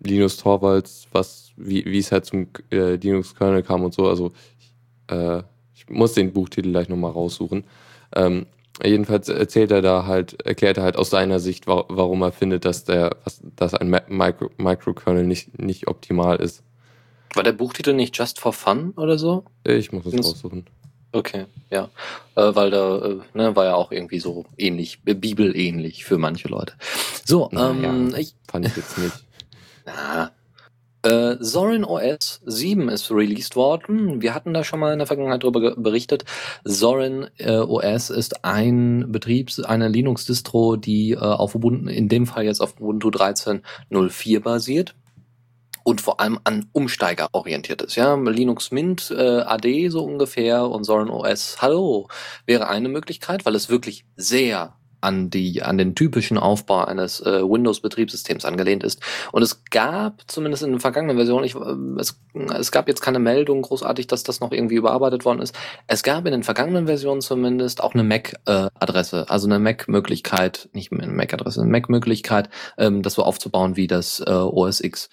[0.00, 4.08] Linus Torvalds, was, wie, wie es halt zum äh, Linux-Kernel kam und so.
[4.08, 5.42] Also ich, äh,
[5.74, 7.64] ich muss den Buchtitel gleich nochmal raussuchen.
[8.14, 8.46] Ähm,
[8.82, 12.64] jedenfalls erzählt er da halt, erklärt er halt aus seiner Sicht, wa warum er findet,
[12.64, 13.16] dass der,
[13.56, 16.62] dass ein Micro Microkernel nicht, nicht optimal ist.
[17.34, 19.44] War der Buchtitel nicht Just for Fun oder so?
[19.64, 20.66] Ich muss es raussuchen.
[21.12, 21.88] Okay, ja.
[22.36, 26.48] Äh, weil da äh, ne, war ja auch irgendwie so ähnlich, äh, bibelähnlich für manche
[26.48, 26.74] Leute.
[27.24, 28.34] So, naja, ähm, ich.
[28.48, 29.14] Fand ich jetzt nicht.
[29.86, 30.30] Na,
[31.02, 34.20] äh, Zorin OS 7 ist released worden.
[34.20, 36.24] Wir hatten da schon mal in der Vergangenheit darüber berichtet.
[36.64, 42.44] Zorin äh, OS ist ein Betriebs-, eine Linux-Distro, die äh, auf Ubuntu, in dem Fall
[42.44, 44.94] jetzt auf Ubuntu 13.04 basiert
[45.84, 47.96] und vor allem an Umsteiger orientiert ist.
[47.96, 52.08] Ja, Linux Mint äh, AD so ungefähr und Zorin OS Hallo
[52.46, 57.42] wäre eine Möglichkeit, weil es wirklich sehr an die an den typischen Aufbau eines äh,
[57.42, 59.00] Windows-Betriebssystems angelehnt ist.
[59.32, 62.20] Und es gab zumindest in den vergangenen Versionen, ich, äh, es,
[62.58, 65.54] es gab jetzt keine Meldung großartig, dass das noch irgendwie überarbeitet worden ist.
[65.86, 70.92] Es gab in den vergangenen Versionen zumindest auch eine Mac-Adresse, äh, also eine Mac-Möglichkeit, nicht
[70.92, 75.08] eine Mac-Adresse, eine Mac-Möglichkeit, ähm, das so aufzubauen wie das äh, OS X.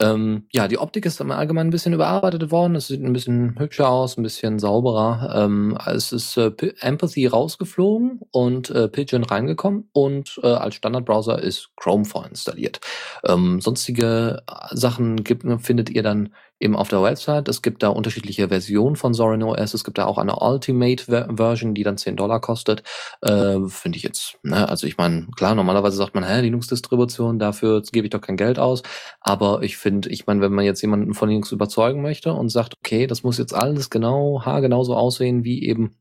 [0.00, 2.76] Ähm, ja, die Optik ist im Allgemeinen ein bisschen überarbeitet worden.
[2.76, 5.34] Es sieht ein bisschen hübscher aus, ein bisschen sauberer.
[5.34, 11.70] Ähm, es ist äh, Empathy rausgeflogen und äh, Pigeon reingekommen und äh, als Standardbrowser ist
[11.76, 12.80] Chrome vorinstalliert.
[13.24, 17.48] Ähm, sonstige äh, Sachen gibt, findet ihr dann eben auf der Website.
[17.48, 19.74] Es gibt da unterschiedliche Versionen von Zorin OS.
[19.74, 22.82] Es gibt da auch eine Ultimate-Version, die dann 10 Dollar kostet.
[23.20, 24.68] Äh, Finde ich jetzt, ne?
[24.68, 28.58] also ich meine, klar, normalerweise sagt man, hä, Linux-Distribution, dafür gebe ich doch kein Geld
[28.58, 28.82] aus.
[29.20, 32.74] Aber ich finde, ich meine, wenn man jetzt jemanden von Linux überzeugen möchte und sagt,
[32.78, 35.96] okay, das muss jetzt alles genau, haargenau so aussehen wie eben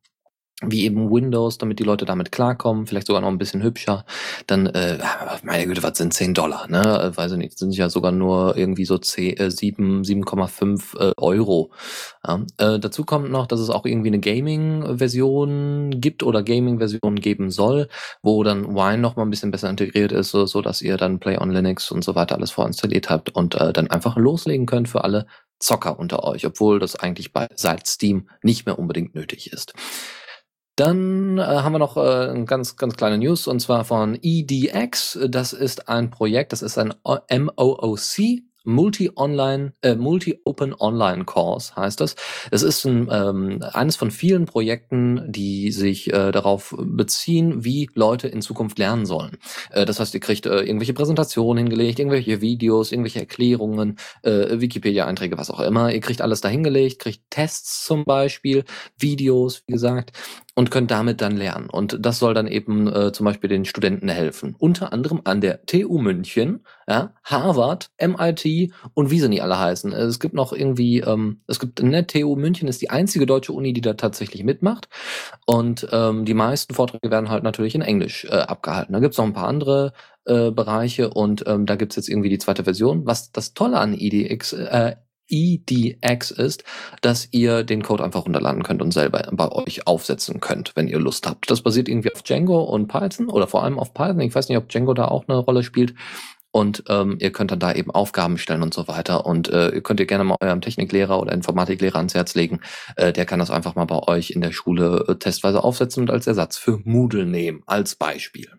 [0.64, 4.06] wie eben Windows, damit die Leute damit klarkommen, vielleicht sogar noch ein bisschen hübscher,
[4.48, 4.98] dann, äh,
[5.44, 7.12] meine Güte, was sind 10 Dollar, ne?
[7.14, 11.72] Weiß ich nicht, sind ja sogar nur irgendwie so 10, äh, 7, 7,5 äh, Euro.
[12.28, 12.44] Ja.
[12.58, 17.88] Äh, dazu kommt noch, dass es auch irgendwie eine Gaming-Version gibt oder Gaming-Version geben soll,
[18.24, 21.20] wo dann Wine noch mal ein bisschen besser integriert ist, so, so dass ihr dann
[21.20, 24.90] Play on Linux und so weiter alles vorinstalliert habt und äh, dann einfach loslegen könnt
[24.90, 25.28] für alle
[25.60, 29.74] Zocker unter euch, obwohl das eigentlich bei seit Steam nicht mehr unbedingt nötig ist.
[30.78, 35.18] Dann äh, haben wir noch äh, ein ganz, ganz kleine News und zwar von EDX.
[35.28, 42.16] Das ist ein Projekt, das ist ein MOOC, Multi-Online, äh, Multi-Open Online Course heißt das.
[42.52, 48.28] Es ist ein, ähm, eines von vielen Projekten, die sich äh, darauf beziehen, wie Leute
[48.28, 49.38] in Zukunft lernen sollen.
[49.72, 55.40] Äh, das heißt, ihr kriegt äh, irgendwelche Präsentationen hingelegt, irgendwelche Videos, irgendwelche Erklärungen, äh, Wikipedia-Einträge,
[55.40, 55.92] was auch immer.
[55.92, 58.66] Ihr kriegt alles da hingelegt, kriegt Tests zum Beispiel,
[59.00, 60.12] Videos, wie gesagt,
[60.58, 61.70] und könnt damit dann lernen.
[61.70, 64.56] Und das soll dann eben äh, zum Beispiel den Studenten helfen.
[64.58, 69.94] Unter anderem an der TU München, ja, Harvard, MIT und wie sie nicht alle heißen.
[69.94, 73.72] Es gibt noch irgendwie, ähm, es gibt, ne, TU München ist die einzige deutsche Uni,
[73.72, 74.90] die da tatsächlich mitmacht.
[75.46, 78.94] Und ähm, die meisten Vorträge werden halt natürlich in Englisch äh, abgehalten.
[78.94, 79.94] Da gibt's noch ein paar andere
[80.26, 83.06] äh, Bereiche und ähm, da gibt's jetzt irgendwie die zweite Version.
[83.06, 84.96] Was das Tolle an IDX, äh,
[85.30, 86.64] EDX ist,
[87.02, 91.00] dass ihr den Code einfach runterladen könnt und selber bei euch aufsetzen könnt, wenn ihr
[91.00, 91.50] Lust habt.
[91.50, 94.22] Das basiert irgendwie auf Django und Python oder vor allem auf Python.
[94.22, 95.94] Ich weiß nicht, ob Django da auch eine Rolle spielt.
[96.52, 99.26] Und ähm, ihr könnt dann da eben Aufgaben stellen und so weiter.
[99.26, 102.62] Und äh, ihr könnt ihr gerne mal eurem Techniklehrer oder Informatiklehrer ans Herz legen.
[102.96, 106.10] Äh, der kann das einfach mal bei euch in der Schule äh, testweise aufsetzen und
[106.10, 108.50] als Ersatz für Moodle nehmen, als Beispiel.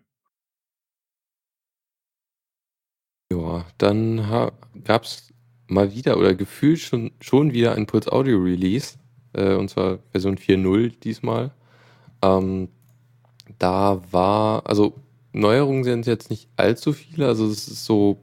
[3.31, 4.51] Ja, dann
[4.83, 5.28] gab es
[5.69, 8.97] mal wieder oder gefühlt schon, schon wieder ein Puls Audio Release,
[9.33, 11.51] äh, und zwar Version 4.0 diesmal.
[12.21, 12.69] Ähm,
[13.57, 14.95] da war, also
[15.31, 18.19] Neuerungen sind jetzt nicht allzu viele, also es ist so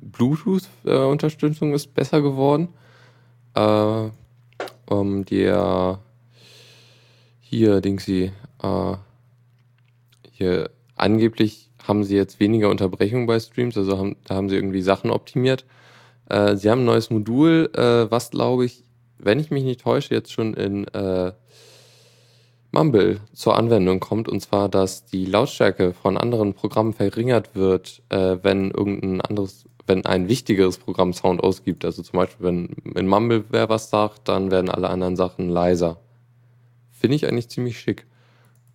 [0.00, 2.68] Bluetooth-Unterstützung äh, ist besser geworden.
[3.54, 4.10] Äh,
[4.86, 6.00] um, der
[7.40, 8.96] hier, Dingsy, äh,
[10.30, 14.82] hier angeblich haben sie jetzt weniger Unterbrechungen bei Streams, also haben, da haben sie irgendwie
[14.82, 15.64] Sachen optimiert.
[16.28, 18.84] Äh, sie haben ein neues Modul, äh, was glaube ich,
[19.18, 21.32] wenn ich mich nicht täusche, jetzt schon in äh,
[22.74, 24.28] Mumble zur Anwendung kommt.
[24.28, 30.04] Und zwar, dass die Lautstärke von anderen Programmen verringert wird, äh, wenn irgendein anderes, wenn
[30.04, 31.84] ein wichtigeres Programm Sound ausgibt.
[31.84, 35.98] Also zum Beispiel, wenn in Mumble wer was sagt, dann werden alle anderen Sachen leiser.
[36.90, 38.06] Finde ich eigentlich ziemlich schick.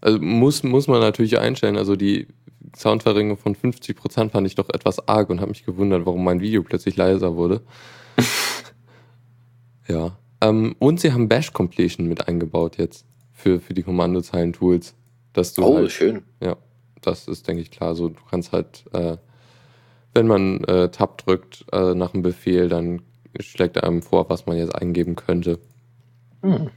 [0.01, 1.77] Also muss, muss man natürlich einstellen.
[1.77, 2.27] Also die
[2.75, 6.63] Soundverringerung von 50% fand ich doch etwas arg und habe mich gewundert, warum mein Video
[6.63, 7.61] plötzlich leiser wurde.
[9.87, 10.17] ja.
[10.41, 14.95] Ähm, und sie haben Bash Completion mit eingebaut jetzt für, für die Kommandozeilen-Tools.
[15.33, 16.23] Dass du oh, halt, schön.
[16.41, 16.57] Ja,
[17.01, 17.95] das ist, denke ich, klar.
[17.95, 19.17] So, du kannst halt, äh,
[20.13, 23.01] wenn man äh, Tab drückt äh, nach einem Befehl, dann
[23.39, 25.59] schlägt er einem vor, was man jetzt eingeben könnte.
[26.41, 26.69] Hm.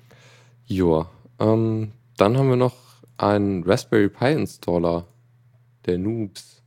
[0.66, 1.11] Joa.
[1.38, 2.76] Ähm, dann haben wir noch
[3.16, 5.07] einen Raspberry Pi Installer
[5.87, 6.62] der Noobs.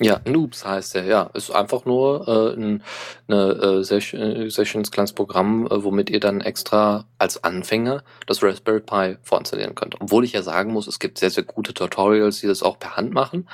[0.00, 1.22] Ja, Noobs heißt er, ja.
[1.34, 2.82] Ist einfach nur äh, ein
[3.28, 9.18] eine, äh, Sessions kleines Programm, äh, womit ihr dann extra als Anfänger das Raspberry Pi
[9.22, 10.00] vorinstallieren könnt.
[10.00, 12.96] Obwohl ich ja sagen muss, es gibt sehr, sehr gute Tutorials, die das auch per
[12.96, 13.48] Hand machen.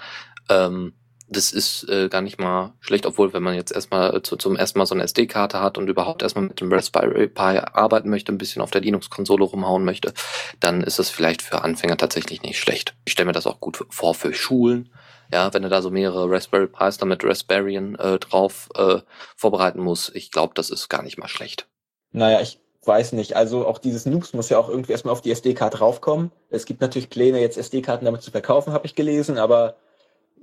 [0.48, 0.92] Ähm,
[1.28, 4.56] das ist äh, gar nicht mal schlecht, obwohl wenn man jetzt erstmal äh, zu, zum
[4.56, 8.32] ersten Mal so eine SD-Karte hat und überhaupt erstmal mit dem Raspberry Pi arbeiten möchte,
[8.32, 10.12] ein bisschen auf der Linux-Konsole rumhauen möchte,
[10.60, 12.94] dann ist das vielleicht für Anfänger tatsächlich nicht schlecht.
[13.04, 14.90] Ich stelle mir das auch gut vor für Schulen.
[15.32, 19.00] Ja, wenn er da so mehrere Raspberry Pis dann mit Raspberrien äh, drauf äh,
[19.34, 21.66] vorbereiten muss, ich glaube, das ist gar nicht mal schlecht.
[22.12, 23.34] Naja, ich weiß nicht.
[23.34, 26.30] Also auch dieses Noobs muss ja auch irgendwie erstmal auf die SD-Karte raufkommen.
[26.50, 29.76] Es gibt natürlich Pläne, jetzt SD-Karten damit zu verkaufen, habe ich gelesen, aber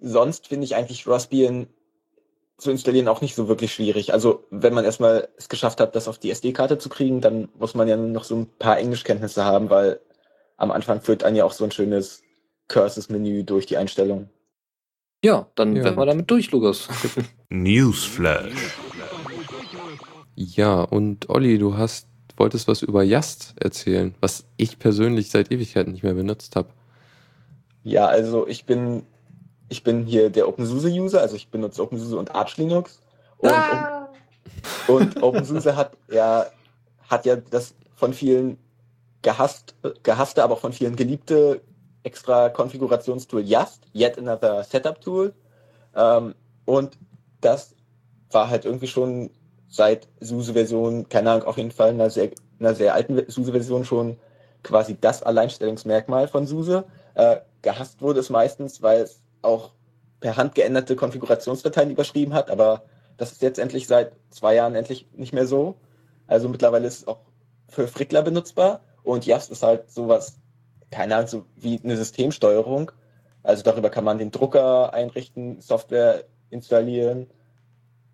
[0.03, 1.67] sonst finde ich eigentlich Raspbian
[2.57, 4.13] zu installieren auch nicht so wirklich schwierig.
[4.13, 7.73] Also wenn man erstmal es geschafft hat, das auf die SD-Karte zu kriegen, dann muss
[7.73, 9.99] man ja nur noch so ein paar Englischkenntnisse haben, weil
[10.57, 12.21] am Anfang führt dann ja auch so ein schönes
[12.67, 14.29] Curses-Menü durch die Einstellungen.
[15.23, 15.83] Ja, dann ja.
[15.83, 16.89] werden wir damit durch, Lukas.
[17.49, 18.77] Newsflash.
[20.35, 25.93] Ja, und Olli, du hast, wolltest was über Yast erzählen, was ich persönlich seit Ewigkeiten
[25.93, 26.69] nicht mehr benutzt habe.
[27.83, 29.03] Ja, also ich bin
[29.73, 33.01] ich bin hier der OpenSUSE-User, also ich benutze OpenSUSE und Arch Linux.
[33.39, 34.07] Und, ah!
[34.87, 36.45] und OpenSUSE hat ja,
[37.09, 38.59] hat ja das von vielen
[39.23, 41.61] gehasst, gehasste, aber auch von vielen geliebte
[42.03, 45.33] extra Konfigurationstool Yast, Yet Another Setup Tool.
[45.95, 46.99] Ähm, und
[47.41, 47.75] das
[48.29, 49.31] war halt irgendwie schon
[49.69, 54.17] seit SUSE-Version, keine Ahnung, auf jeden Fall einer sehr, einer sehr alten SUSE-Version schon
[54.61, 56.85] quasi das Alleinstellungsmerkmal von SUSE.
[57.15, 59.71] Äh, gehasst wurde es meistens, weil es auch
[60.19, 62.83] per Hand geänderte Konfigurationsdateien überschrieben hat, aber
[63.17, 65.75] das ist jetzt endlich seit zwei Jahren endlich nicht mehr so.
[66.27, 67.19] Also mittlerweile ist es auch
[67.67, 70.39] für Frickler benutzbar und Yast ist halt sowas,
[70.91, 72.91] keine Ahnung, so wie eine Systemsteuerung.
[73.43, 77.27] Also darüber kann man den Drucker einrichten, Software installieren,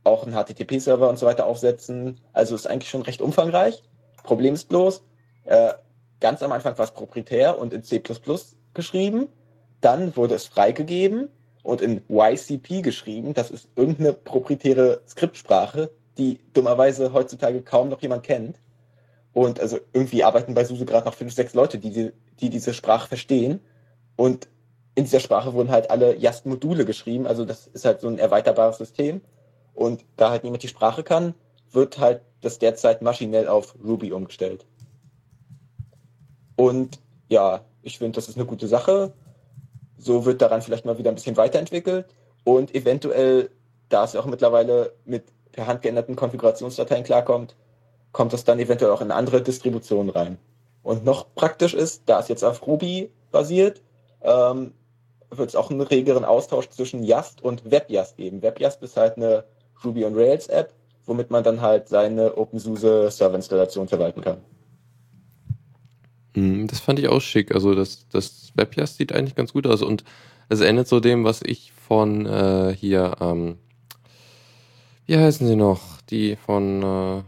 [0.03, 2.19] auch einen HTTP-Server und so weiter aufsetzen.
[2.33, 3.83] Also ist eigentlich schon recht umfangreich.
[4.23, 5.03] Problem ist bloß,
[5.45, 5.73] äh,
[6.19, 8.01] ganz am Anfang war es proprietär und in C++
[8.73, 9.27] geschrieben.
[9.81, 11.29] Dann wurde es freigegeben
[11.63, 13.33] und in YCP geschrieben.
[13.33, 18.59] Das ist irgendeine proprietäre Skriptsprache, die dummerweise heutzutage kaum noch jemand kennt.
[19.33, 23.07] Und also irgendwie arbeiten bei SUSE gerade noch fünf, sechs Leute, die, die diese Sprache
[23.07, 23.59] verstehen.
[24.15, 24.49] Und
[24.95, 27.25] in dieser Sprache wurden halt alle Yast-Module geschrieben.
[27.27, 29.21] Also das ist halt so ein erweiterbares System.
[29.73, 31.35] Und da halt niemand die Sprache kann,
[31.71, 34.65] wird halt das derzeit maschinell auf Ruby umgestellt.
[36.55, 39.13] Und ja, ich finde, das ist eine gute Sache.
[39.99, 42.05] So wird daran vielleicht mal wieder ein bisschen weiterentwickelt.
[42.45, 43.51] Und eventuell,
[43.89, 47.55] da es auch mittlerweile mit per Hand geänderten Konfigurationsdateien klarkommt,
[48.11, 50.37] kommt das dann eventuell auch in andere Distributionen rein.
[50.83, 53.81] Und noch praktisch ist, da es jetzt auf Ruby basiert,
[54.21, 54.73] ähm,
[55.29, 58.41] wird es auch einen regeren Austausch zwischen Yast und WebYast geben.
[58.41, 59.43] WebYast ist halt eine
[59.83, 60.73] Ruby on Rails App,
[61.05, 64.37] womit man dann halt seine OpenSUSE Serverinstallation verwalten kann.
[66.35, 67.53] Hm, das fand ich auch schick.
[67.53, 70.03] Also das, das WebYast sieht eigentlich ganz gut aus und
[70.49, 73.57] es ändert so dem, was ich von äh, hier, ähm,
[75.05, 76.01] wie heißen sie noch?
[76.09, 77.23] Die von äh,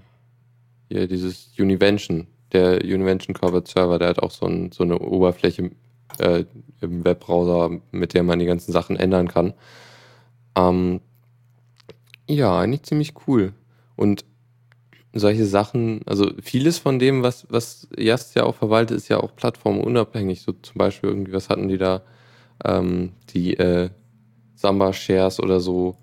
[0.90, 5.72] hier dieses Univention, der Univention Covered Server, der hat auch so, ein, so eine Oberfläche
[6.20, 6.46] äh,
[6.82, 9.54] im Webbrowser, mit der man die ganzen Sachen ändern kann.
[10.56, 11.00] Ähm,
[12.28, 13.54] ja, eigentlich ziemlich cool.
[13.96, 14.26] Und
[15.14, 19.36] solche Sachen, also vieles von dem, was, was Yast ja auch verwaltet, ist ja auch
[19.36, 20.42] plattformunabhängig.
[20.42, 22.02] So zum Beispiel irgendwie, was hatten die da?
[22.64, 23.90] Ähm, die äh,
[24.56, 25.98] Samba-Shares oder so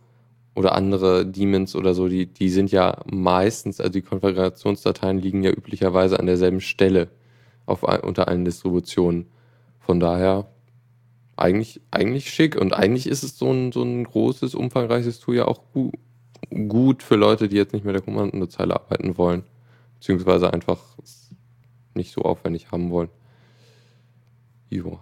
[0.54, 5.52] oder andere Demons oder so, die, die sind ja meistens, also die Konfigurationsdateien liegen ja
[5.52, 7.08] üblicherweise an derselben Stelle
[7.64, 9.26] auf, unter allen Distributionen.
[9.78, 10.48] Von daher
[11.36, 15.44] eigentlich, eigentlich schick und eigentlich ist es so ein, so ein großes, umfangreiches Tool ja
[15.46, 15.94] auch gut,
[16.68, 19.44] gut für Leute, die jetzt nicht mit der Kommandozeile arbeiten wollen,
[19.94, 20.78] beziehungsweise einfach
[21.94, 23.10] nicht so aufwendig haben wollen.
[24.70, 24.98] Jo.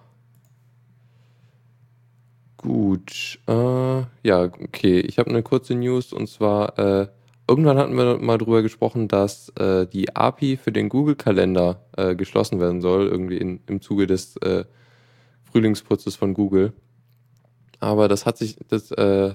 [2.56, 3.38] Gut.
[3.46, 5.00] Äh, ja, okay.
[5.00, 7.08] Ich habe eine kurze News und zwar, äh,
[7.48, 12.58] irgendwann hatten wir mal drüber gesprochen, dass äh, die API für den Google-Kalender äh, geschlossen
[12.58, 14.64] werden soll, irgendwie in, im Zuge des äh,
[15.44, 16.72] Frühlingsputzes von Google.
[17.78, 19.34] Aber das hat sich, das äh,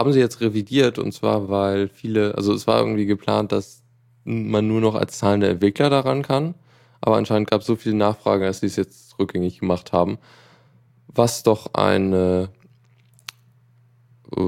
[0.00, 3.82] haben sie jetzt revidiert und zwar, weil viele, also es war irgendwie geplant, dass
[4.24, 6.54] man nur noch als zahlender Entwickler daran kann,
[7.02, 10.18] aber anscheinend gab es so viele Nachfragen, dass sie es jetzt rückgängig gemacht haben,
[11.06, 12.48] was doch ein äh,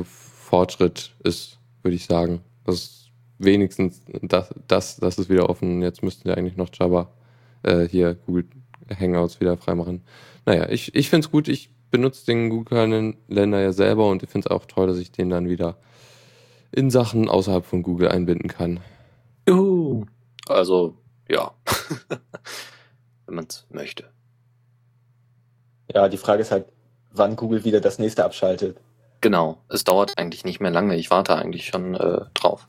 [0.05, 2.41] Fortschritt ist, würde ich sagen.
[2.65, 5.83] Das ist wenigstens das, das, das ist wieder offen.
[5.83, 7.11] Jetzt müssten wir eigentlich noch Java
[7.63, 8.47] äh, hier Google
[8.99, 10.03] Hangouts wieder freimachen.
[10.47, 11.49] Naja, ich, ich finde es gut.
[11.49, 15.31] Ich benutze den Google-Kalender ja selber und ich finde es auch toll, dass ich den
[15.31, 15.77] dann wieder
[16.73, 18.81] in Sachen außerhalb von Google einbinden kann.
[19.49, 20.07] Juhu.
[20.49, 20.97] Also,
[21.29, 21.53] ja.
[23.27, 24.11] Wenn man es möchte.
[25.95, 26.67] Ja, die Frage ist halt,
[27.13, 28.79] wann Google wieder das nächste abschaltet.
[29.21, 30.97] Genau, es dauert eigentlich nicht mehr lange.
[30.97, 32.67] Ich warte eigentlich schon äh, drauf.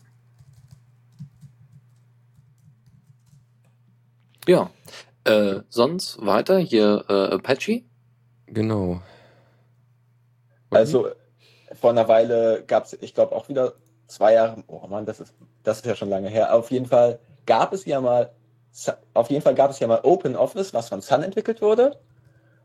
[4.45, 4.69] Ja,
[5.23, 7.83] äh, sonst weiter hier äh, Apache.
[8.47, 9.01] Genau.
[10.75, 11.09] Also
[11.79, 13.73] vor einer Weile gab es, ich glaube auch wieder
[14.07, 15.33] zwei Jahre, oh Mann, das ist,
[15.63, 16.53] das ist ja schon lange her.
[16.53, 18.31] Auf jeden Fall gab es ja mal,
[19.13, 21.97] auf jeden Fall gab es ja mal Open Office, was von Sun entwickelt wurde.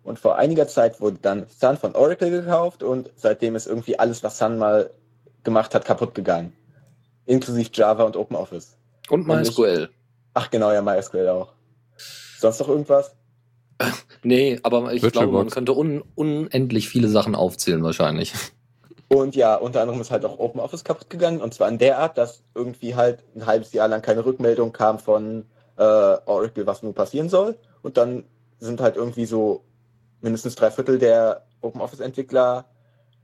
[0.02, 4.22] Und vor einiger Zeit wurde dann Sun von Oracle gekauft und seitdem ist irgendwie alles,
[4.22, 4.90] was Sun mal
[5.44, 6.52] gemacht hat, kaputt gegangen.
[7.26, 8.76] Inklusive Java und Open Office.
[9.10, 9.90] Und MySQL.
[10.34, 11.52] Ach genau, ja, MySQL auch.
[12.38, 13.14] Sonst noch irgendwas?
[14.24, 18.32] Nee, aber ich glaube, man könnte un unendlich viele Sachen aufzählen wahrscheinlich.
[19.08, 21.40] Und ja, unter anderem ist halt auch OpenOffice kaputt gegangen.
[21.40, 24.98] Und zwar in der Art, dass irgendwie halt ein halbes Jahr lang keine Rückmeldung kam
[24.98, 27.56] von äh, Oracle, was nun passieren soll.
[27.80, 28.24] Und dann
[28.58, 29.64] sind halt irgendwie so
[30.20, 32.66] mindestens drei Viertel der OpenOffice-Entwickler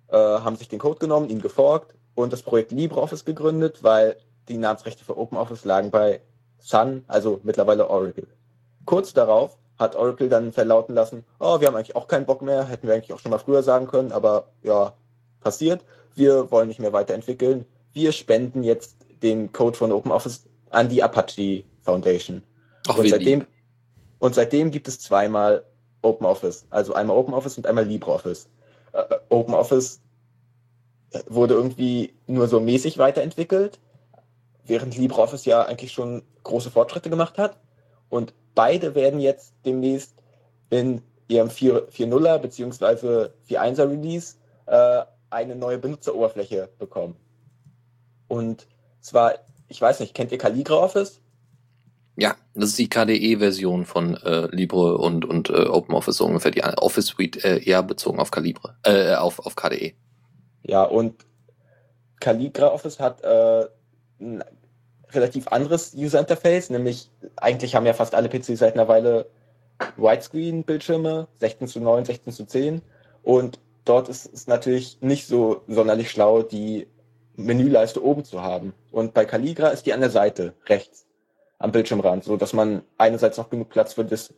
[0.08, 4.16] äh, haben sich den Code genommen, ihn geforkt und das Projekt LibreOffice gegründet, weil
[4.48, 6.20] die Namensrechte für OpenOffice lagen bei
[6.58, 8.28] Sun, also mittlerweile Oracle.
[8.86, 12.64] Kurz darauf hat Oracle dann verlauten lassen, oh, wir haben eigentlich auch keinen Bock mehr,
[12.66, 14.94] hätten wir eigentlich auch schon mal früher sagen können, aber ja,
[15.40, 15.84] passiert.
[16.14, 17.66] Wir wollen nicht mehr weiterentwickeln.
[17.92, 22.42] Wir spenden jetzt den Code von OpenOffice an die Apache Foundation.
[22.88, 23.46] Ach, und seitdem.
[24.18, 25.64] Und seitdem gibt es zweimal
[26.02, 26.66] OpenOffice.
[26.70, 28.48] Also einmal OpenOffice und einmal LibreOffice.
[28.92, 30.00] Äh, OpenOffice
[31.28, 33.78] wurde irgendwie nur so mäßig weiterentwickelt,
[34.66, 37.58] während LibreOffice ja eigentlich schon große Fortschritte gemacht hat.
[38.08, 40.14] Und beide werden jetzt demnächst
[40.70, 43.30] in ihrem 4.0er bzw.
[43.48, 44.36] 4.1er Release
[44.66, 47.16] äh, eine neue Benutzeroberfläche bekommen.
[48.28, 48.66] Und
[49.00, 49.34] zwar,
[49.68, 51.20] ich weiß nicht, kennt ihr CalligraOffice?
[52.16, 56.62] Ja, das ist die KDE-Version von äh, Libre und, und äh, OpenOffice, so ungefähr die
[56.62, 59.94] Office Suite äh, eher bezogen auf Calibre, äh, auf, auf KDE.
[60.62, 61.26] Ja, und
[62.20, 63.66] CalligraOffice hat äh,
[65.14, 69.26] relativ anderes User-Interface, nämlich eigentlich haben ja fast alle PCs seit einer Weile
[69.96, 72.82] Widescreen-Bildschirme, 16 zu 9, 16 zu 10
[73.22, 76.86] und dort ist es natürlich nicht so sonderlich schlau, die
[77.36, 78.74] Menüleiste oben zu haben.
[78.92, 81.06] Und bei Calligra ist die an der Seite, rechts,
[81.58, 84.34] am Bildschirmrand, so dass man einerseits noch genug Platz für das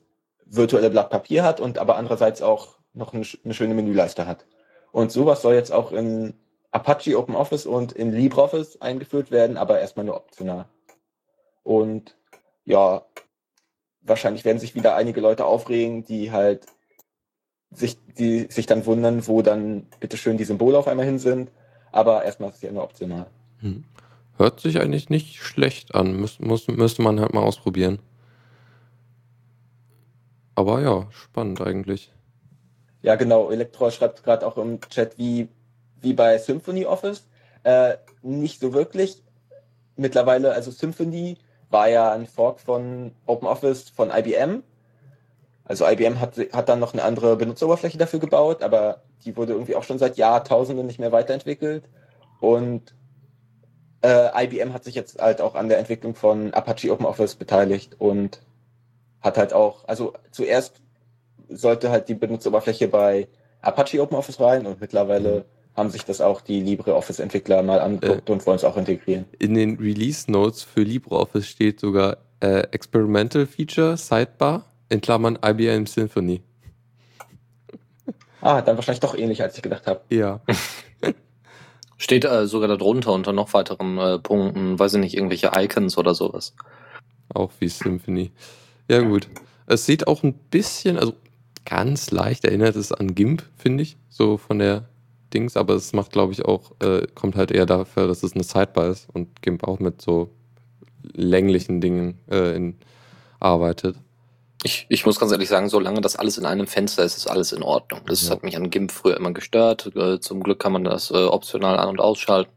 [0.46, 4.46] virtuelle Blatt Papier hat und aber andererseits auch noch eine, eine schöne Menüleiste hat.
[4.92, 6.34] Und sowas soll jetzt auch in
[6.76, 10.66] Apache OpenOffice und in LibreOffice eingeführt werden, aber erstmal nur optional.
[11.62, 12.16] Und
[12.64, 13.06] ja,
[14.02, 16.66] wahrscheinlich werden sich wieder einige Leute aufregen, die halt
[17.70, 21.50] sich, die sich dann wundern, wo dann bitteschön die Symbole auf einmal hin sind.
[21.92, 23.26] Aber erstmal ist es ja nur optional.
[23.60, 23.84] Hm.
[24.36, 26.20] Hört sich eigentlich nicht schlecht an.
[26.20, 28.00] Müs muss, müsste man halt mal ausprobieren.
[30.54, 32.12] Aber ja, spannend eigentlich.
[33.00, 33.50] Ja, genau.
[33.50, 35.48] Elektro schreibt gerade auch im Chat, wie,
[36.00, 37.26] wie bei Symphony Office.
[37.62, 39.22] Äh, nicht so wirklich.
[39.96, 41.38] Mittlerweile, also Symphony
[41.70, 44.62] war ja ein Fork von OpenOffice von IBM.
[45.64, 49.74] Also IBM hat, hat dann noch eine andere Benutzeroberfläche dafür gebaut, aber die wurde irgendwie
[49.74, 51.88] auch schon seit Jahrtausenden nicht mehr weiterentwickelt.
[52.40, 52.94] Und
[54.02, 58.42] äh, IBM hat sich jetzt halt auch an der Entwicklung von Apache OpenOffice beteiligt und
[59.20, 60.80] hat halt auch, also zuerst
[61.48, 63.26] sollte halt die Benutzeroberfläche bei
[63.60, 65.44] Apache OpenOffice rein und mittlerweile mhm.
[65.76, 69.26] Haben sich das auch die LibreOffice-Entwickler mal angeguckt äh, und wollen es auch integrieren.
[69.38, 75.86] In den Release Notes für LibreOffice steht sogar äh, Experimental Feature Sidebar in Klammern IBM
[75.86, 76.42] Symphony.
[78.40, 80.00] Ah, dann wahrscheinlich doch ähnlich, als ich gedacht habe.
[80.08, 80.40] Ja.
[81.98, 86.14] Steht äh, sogar darunter unter noch weiteren äh, Punkten, weiß ich nicht, irgendwelche Icons oder
[86.14, 86.54] sowas.
[87.34, 88.30] Auch wie Symphony.
[88.88, 89.28] Ja, gut.
[89.66, 91.14] Es sieht auch ein bisschen, also
[91.64, 94.88] ganz leicht erinnert es an GIMP, finde ich, so von der
[95.32, 98.44] Dings, aber es macht, glaube ich, auch, äh, kommt halt eher dafür, dass es eine
[98.44, 100.30] Sidebar ist und GIMP auch mit so
[101.02, 102.76] länglichen Dingen äh, in,
[103.40, 103.96] arbeitet.
[104.62, 107.52] Ich, ich muss ganz ehrlich sagen, solange das alles in einem Fenster ist, ist alles
[107.52, 108.00] in Ordnung.
[108.06, 108.30] Das ja.
[108.30, 109.94] hat mich an GIMP früher immer gestört.
[109.94, 112.50] Äh, zum Glück kann man das äh, optional an- und ausschalten.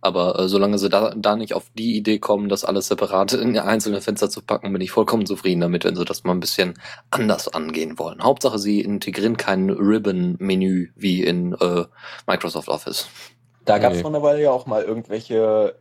[0.00, 3.58] Aber äh, solange sie da, da nicht auf die Idee kommen, das alles separat in
[3.58, 6.74] einzelne Fenster zu packen, bin ich vollkommen zufrieden damit, wenn sie das mal ein bisschen
[7.10, 8.22] anders angehen wollen.
[8.22, 11.84] Hauptsache, sie integrieren kein Ribbon-Menü wie in äh,
[12.26, 13.08] Microsoft Office.
[13.64, 14.02] Da gab es nee.
[14.02, 15.74] vor einer Weile ja auch mal irgendwelche,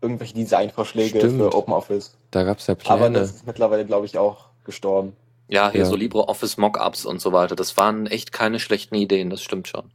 [0.00, 2.16] irgendwelche Designvorschläge für OpenOffice.
[2.30, 2.94] Da gab es ja Pläne.
[2.94, 5.14] Aber das ist mittlerweile, glaube ich, auch gestorben.
[5.50, 5.86] Ja, hier ja.
[5.86, 7.56] so LibreOffice Mockups und so weiter.
[7.56, 9.90] Das waren echt keine schlechten Ideen, das stimmt schon.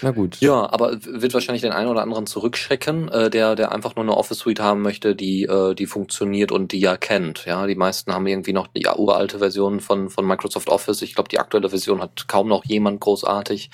[0.00, 0.40] Na gut.
[0.40, 4.16] Ja, aber wird wahrscheinlich den einen oder anderen zurückschrecken, äh, der, der einfach nur eine
[4.16, 7.46] Office Suite haben möchte, die, äh, die funktioniert und die ja kennt.
[7.46, 11.02] Ja, die meisten haben irgendwie noch die uralte Version von, von Microsoft Office.
[11.02, 13.70] Ich glaube, die aktuelle Version hat kaum noch jemand großartig,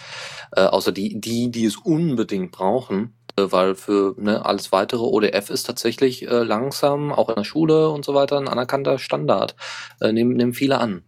[0.53, 3.15] äh, außer die, die, die es unbedingt brauchen.
[3.37, 7.91] Äh, weil für ne, alles weitere ODF ist tatsächlich äh, langsam, auch in der Schule
[7.91, 9.57] und so weiter, ein anerkannter Standard.
[10.01, 11.03] Äh, nehmen, nehmen viele an.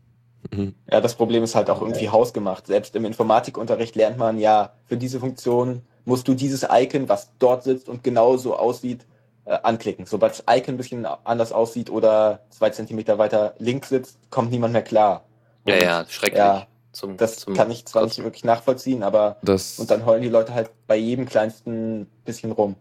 [0.50, 0.74] Mhm.
[0.90, 2.66] Ja, das Problem ist halt auch irgendwie hausgemacht.
[2.66, 7.64] Selbst im Informatikunterricht lernt man ja, für diese Funktion musst du dieses Icon, was dort
[7.64, 9.06] sitzt und genauso aussieht,
[9.46, 10.06] äh, anklicken.
[10.06, 14.72] Sobald das Icon ein bisschen anders aussieht oder zwei Zentimeter weiter links sitzt, kommt niemand
[14.72, 15.24] mehr klar.
[15.64, 16.38] Und, ja, ja, schrecklich.
[16.38, 18.22] Ja, zum, das zum kann ich zwar Kotzen.
[18.22, 22.52] nicht wirklich nachvollziehen, aber das, und dann heulen die Leute halt bei jedem kleinsten bisschen
[22.52, 22.76] rum.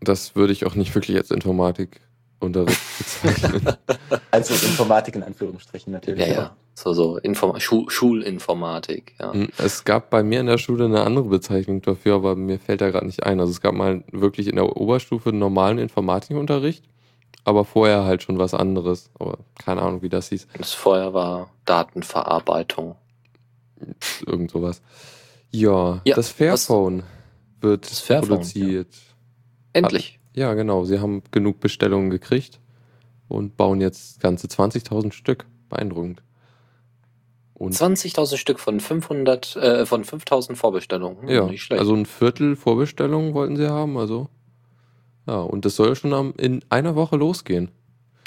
[0.00, 3.76] Das würde ich auch nicht wirklich als Informatikunterricht bezeichnen.
[4.30, 6.26] also Informatik in Anführungsstrichen natürlich.
[6.26, 6.56] Ja, ja.
[6.74, 9.34] So, so Inform Schu Schulinformatik, ja.
[9.34, 12.80] Hm, es gab bei mir in der Schule eine andere Bezeichnung dafür, aber mir fällt
[12.80, 13.40] da gerade nicht ein.
[13.40, 16.84] Also es gab mal wirklich in der Oberstufe einen normalen Informatikunterricht,
[17.44, 19.10] aber vorher halt schon was anderes.
[19.18, 20.46] Aber keine Ahnung, wie das hieß.
[20.56, 22.96] Das vorher war Datenverarbeitung
[24.26, 24.82] irgend sowas.
[25.50, 27.02] Ja, ja das Fairphone
[27.60, 28.92] wird das Fairphone, produziert.
[28.92, 29.00] Ja.
[29.72, 30.18] Endlich.
[30.34, 30.84] Ja, genau.
[30.84, 32.60] Sie haben genug Bestellungen gekriegt
[33.28, 35.46] und bauen jetzt ganze 20.000 Stück.
[35.68, 36.22] Beeindruckend.
[37.58, 41.22] 20.000 Stück von 500, äh, von 5.000 Vorbestellungen.
[41.22, 41.80] Hm, ja, nicht schlecht.
[41.80, 44.28] also ein Viertel Vorbestellungen wollten sie haben, also.
[45.26, 47.70] Ja, und das soll schon am, in einer Woche losgehen.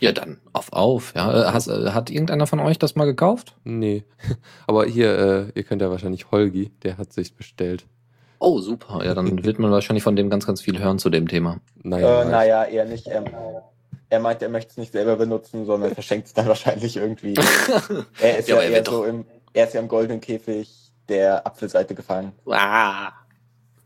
[0.03, 1.13] Ja, dann auf auf.
[1.15, 1.31] Ja.
[1.31, 3.55] Äh, hast, äh, hat irgendeiner von euch das mal gekauft?
[3.63, 4.03] Nee.
[4.67, 7.85] Aber hier, äh, ihr könnt ja wahrscheinlich Holgi, der hat sich bestellt.
[8.39, 8.99] Oh, super.
[9.05, 11.61] Ja, dann wird man wahrscheinlich von dem ganz, ganz viel hören zu dem Thema.
[11.83, 13.07] Naja, äh, naja eher nicht.
[13.07, 13.27] Ähm,
[14.09, 17.35] er meint, er möchte es nicht selber benutzen, sondern verschenkt es dann wahrscheinlich irgendwie.
[18.19, 19.23] er ist ja, ja eher so im,
[19.53, 22.33] er ist ja im goldenen Käfig der Apfelseite gefangen.
[22.47, 23.13] Ah.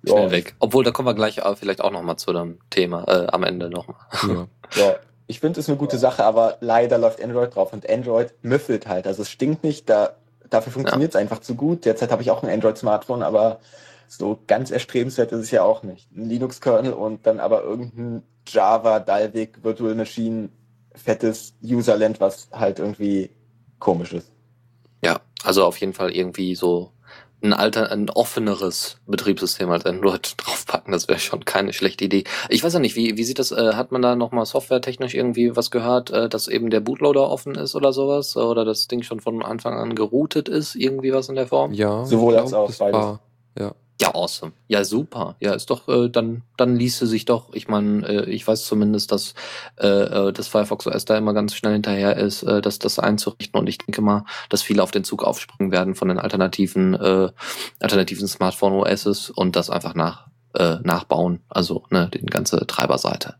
[0.03, 0.31] Schnell ja.
[0.31, 0.55] weg.
[0.57, 3.99] Obwohl, da kommen wir gleich vielleicht auch nochmal zu dem Thema äh, am Ende nochmal.
[4.27, 4.47] Ja.
[4.81, 4.95] ja.
[5.27, 9.07] Ich finde es eine gute Sache, aber leider läuft Android drauf und Android müffelt halt.
[9.07, 10.15] Also es stinkt nicht, da,
[10.49, 11.21] dafür funktioniert es ja.
[11.21, 11.85] einfach zu gut.
[11.85, 13.59] Derzeit habe ich auch ein Android-Smartphone, aber
[14.07, 16.09] so ganz erstrebenswert ist es ja auch nicht.
[16.15, 20.49] Ein Linux-Kernel und dann aber irgendein Java, Dalvik, Virtual Machine,
[20.95, 23.29] fettes Userland, was halt irgendwie
[23.79, 24.31] komisch ist.
[25.03, 26.91] Ja, also auf jeden Fall irgendwie so
[27.41, 32.23] ein alter, ein offeneres Betriebssystem als Android draufpacken, das wäre schon keine schlechte Idee.
[32.49, 35.55] Ich weiß ja nicht, wie, wie sieht das, äh, hat man da nochmal softwaretechnisch irgendwie
[35.55, 38.35] was gehört, äh, dass eben der Bootloader offen ist oder sowas?
[38.37, 41.73] Oder das Ding schon von Anfang an geroutet ist, irgendwie was in der Form?
[41.73, 42.99] Ja, sowohl als auch beides.
[42.99, 43.19] War,
[43.57, 43.73] ja.
[43.99, 44.51] Ja, awesome.
[44.67, 45.35] Ja, super.
[45.39, 49.11] Ja, ist doch, äh, dann, dann ließe sich doch, ich meine, äh, ich weiß zumindest,
[49.11, 49.33] dass
[49.79, 53.59] äh, äh das Firefox OS da immer ganz schnell hinterher ist, äh, das, das einzurichten.
[53.59, 57.31] Und ich denke mal, dass viele auf den Zug aufspringen werden von den alternativen, äh,
[57.79, 61.41] alternativen Smartphone OSs und das einfach nach, äh, nachbauen.
[61.49, 63.35] Also, ne, die ganze Treiberseite.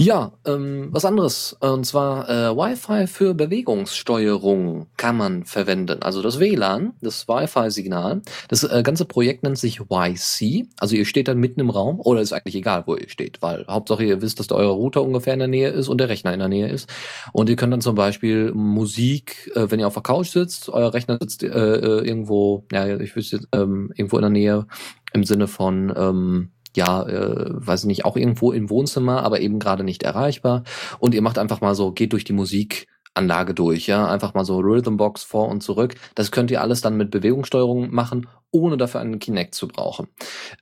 [0.00, 1.54] Ja, ähm, was anderes.
[1.60, 6.00] Und zwar äh, Wi-Fi für Bewegungssteuerung kann man verwenden.
[6.00, 8.22] Also das WLAN, das Wi-Fi-Signal.
[8.48, 10.68] Das äh, ganze Projekt nennt sich YC.
[10.78, 13.66] Also ihr steht dann mitten im Raum oder ist eigentlich egal, wo ihr steht, weil
[13.68, 16.32] Hauptsache ihr wisst, dass der euer Router ungefähr in der Nähe ist und der Rechner
[16.32, 16.88] in der Nähe ist.
[17.34, 20.94] Und ihr könnt dann zum Beispiel Musik, äh, wenn ihr auf der Couch sitzt, euer
[20.94, 24.66] Rechner sitzt äh, äh irgendwo, ja, ich wüsste ähm, irgendwo in der Nähe
[25.12, 29.84] im Sinne von ähm, ja, äh, weiß nicht, auch irgendwo im Wohnzimmer, aber eben gerade
[29.84, 30.64] nicht erreichbar.
[30.98, 34.58] Und ihr macht einfach mal so, geht durch die Musikanlage durch, ja, einfach mal so
[34.58, 35.94] Rhythmbox vor und zurück.
[36.14, 40.08] Das könnt ihr alles dann mit Bewegungssteuerung machen, ohne dafür einen Kinect zu brauchen.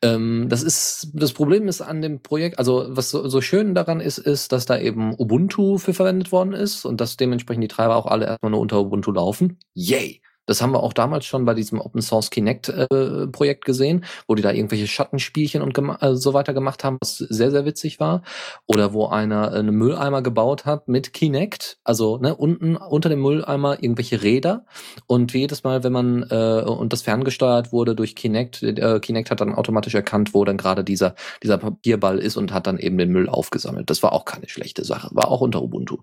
[0.03, 4.01] Ähm, das ist, das Problem ist an dem Projekt, also was so, so schön daran
[4.01, 7.97] ist, ist, dass da eben Ubuntu für verwendet worden ist und dass dementsprechend die Treiber
[7.97, 9.59] auch alle erstmal nur unter Ubuntu laufen.
[9.75, 10.21] Yay!
[10.49, 14.35] Das haben wir auch damals schon bei diesem Open Source Kinect äh, Projekt gesehen, wo
[14.35, 18.23] die da irgendwelche Schattenspielchen und äh, so weiter gemacht haben, was sehr, sehr witzig war.
[18.67, 23.21] Oder wo einer äh, einen Mülleimer gebaut hat mit Kinect, also ne, unten unter dem
[23.21, 24.65] Mülleimer irgendwelche Räder.
[25.07, 29.43] Und jedes Mal, wenn man äh, und das ferngesteuert wurde durch Kinect, äh, Kinect hat
[29.43, 33.11] dann automatisch erkannt, wo dann gerade dieser, dieser Papierball ist und hat dann eben den
[33.11, 33.91] Müll aufgesammelt.
[33.91, 35.99] Das war auch keine schlechte Sache, war auch unter Ubuntu.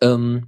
[0.00, 0.46] Ähm,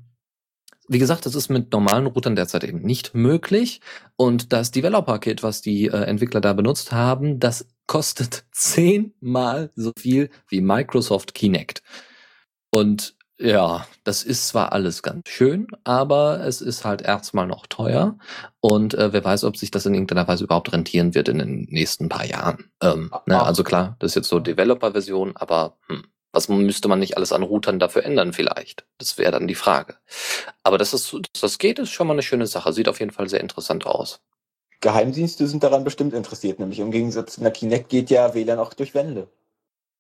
[0.89, 3.81] wie gesagt, das ist mit normalen Routern derzeit eben nicht möglich.
[4.17, 10.31] Und das Developer-Kit, was die äh, Entwickler da benutzt haben, das kostet zehnmal so viel
[10.49, 11.83] wie Microsoft Kinect.
[12.71, 18.17] Und ja, das ist zwar alles ganz schön, aber es ist halt erstmal noch teuer.
[18.61, 21.67] Und äh, wer weiß, ob sich das in irgendeiner Weise überhaupt rentieren wird in den
[21.69, 22.71] nächsten paar Jahren.
[22.81, 27.17] Ähm, ne, also klar, das ist jetzt so Developer-Version, aber hm, was müsste man nicht
[27.17, 28.85] alles an Routern dafür ändern vielleicht?
[28.99, 29.97] Das wäre dann die Frage.
[30.63, 32.73] Aber dass das, dass das geht, ist schon mal eine schöne Sache.
[32.73, 34.21] Sieht auf jeden Fall sehr interessant aus.
[34.81, 38.75] Geheimdienste sind daran bestimmt interessiert, nämlich im Gegensatz zu einer Kinect geht ja WLAN auch
[38.75, 39.29] durch Wände.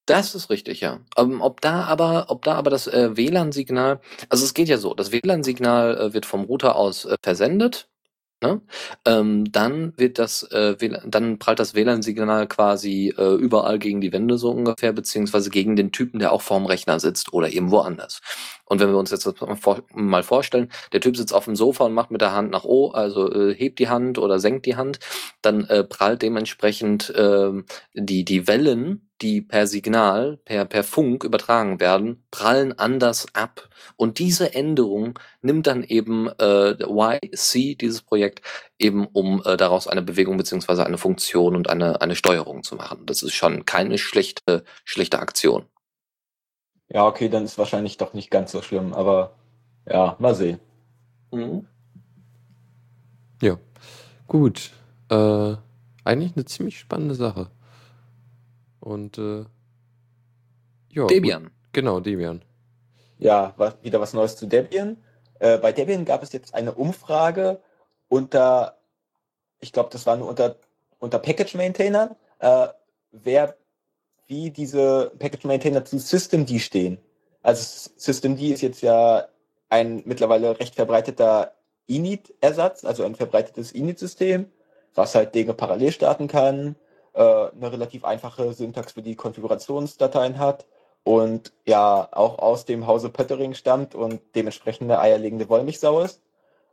[0.06, 1.00] Das ist richtig, ja.
[1.16, 4.94] Ähm, ob da aber, ob da aber das äh, WLAN-Signal, also es geht ja so,
[4.94, 7.88] das WLAN-Signal äh, wird vom Router aus äh, versendet
[8.42, 8.60] Ne?
[9.06, 10.76] Ähm, dann wird das, äh,
[11.06, 15.92] dann prallt das WLAN-Signal quasi äh, überall gegen die Wände so ungefähr, beziehungsweise gegen den
[15.92, 18.20] Typen, der auch vorm Rechner sitzt oder eben woanders.
[18.64, 19.28] Und wenn wir uns jetzt
[19.94, 22.90] mal vorstellen, der Typ sitzt auf dem Sofa und macht mit der Hand nach O,
[22.90, 24.98] also äh, hebt die Hand oder senkt die Hand,
[25.40, 27.52] dann äh, prallt dementsprechend äh,
[27.94, 33.68] die, die Wellen die per Signal, per, per Funk übertragen werden, prallen anders ab.
[33.96, 38.42] Und diese Änderung nimmt dann eben äh, YC, dieses Projekt,
[38.78, 43.06] eben um äh, daraus eine Bewegung beziehungsweise eine Funktion und eine, eine Steuerung zu machen.
[43.06, 45.66] Das ist schon keine schlechte, schlechte Aktion.
[46.88, 49.36] Ja, okay, dann ist wahrscheinlich doch nicht ganz so schlimm, aber
[49.88, 50.60] ja, mal sehen.
[51.30, 51.66] Mhm.
[53.40, 53.58] Ja,
[54.26, 54.72] gut.
[55.08, 55.56] Äh,
[56.04, 57.50] eigentlich eine ziemlich spannende Sache.
[58.82, 59.44] Und äh,
[60.88, 61.06] ja.
[61.06, 61.44] Debian.
[61.44, 61.52] Gut.
[61.72, 62.42] Genau, Debian.
[63.18, 64.96] Ja, was, wieder was Neues zu Debian.
[65.38, 67.60] Äh, bei Debian gab es jetzt eine Umfrage
[68.08, 68.76] unter,
[69.60, 70.56] ich glaube, das war nur unter,
[70.98, 72.68] unter Package-Maintainern, äh,
[73.12, 73.56] wer,
[74.26, 76.98] wie diese Package-Maintainer zu Systemd stehen.
[77.42, 79.28] Also Systemd ist jetzt ja
[79.68, 81.52] ein mittlerweile recht verbreiteter
[81.86, 84.50] Init-Ersatz, also ein verbreitetes Init-System,
[84.94, 90.66] was halt Dinge parallel starten kann, äh, eine relativ einfache Syntax für die Konfigurationsdateien hat
[91.04, 96.20] und ja auch aus dem Hause Pöttering stammt und dementsprechend eine eierlegende Wollmilchsau ist.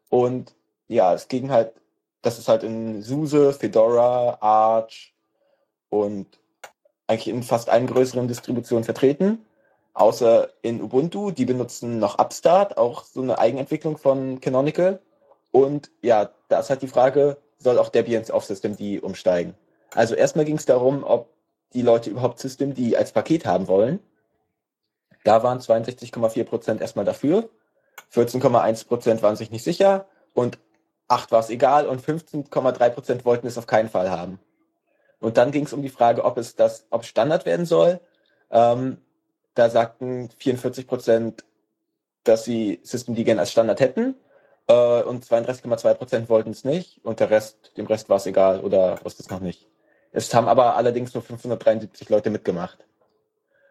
[0.09, 0.55] Und
[0.87, 1.73] ja, es ging halt,
[2.21, 5.13] das ist halt in SUSE, Fedora, Arch
[5.89, 6.27] und
[7.07, 9.45] eigentlich in fast allen größeren Distributionen vertreten.
[9.93, 15.01] Außer in Ubuntu, die benutzen noch Upstart, auch so eine Eigenentwicklung von Canonical.
[15.51, 19.55] Und ja, da ist halt die Frage, soll auch Debian auf Systemd umsteigen?
[19.93, 21.29] Also erstmal ging es darum, ob
[21.73, 23.99] die Leute überhaupt Systemd als Paket haben wollen.
[25.23, 27.49] Da waren 62,4% erstmal dafür,
[28.13, 30.57] 14,1% waren sich nicht sicher und
[31.07, 34.39] 8 war es egal und 15,3% wollten es auf keinen Fall haben.
[35.19, 37.99] Und dann ging es um die Frage, ob es das, ob Standard werden soll.
[38.51, 38.97] Ähm,
[39.55, 41.43] da sagten 44%
[42.23, 44.15] dass sie Systemd gerne als Standard hätten
[44.67, 49.03] äh, und 32,2% wollten es nicht und der Rest, dem Rest war es egal oder
[49.03, 49.67] wusste es noch nicht.
[50.11, 52.85] Es haben aber allerdings nur 573 Leute mitgemacht.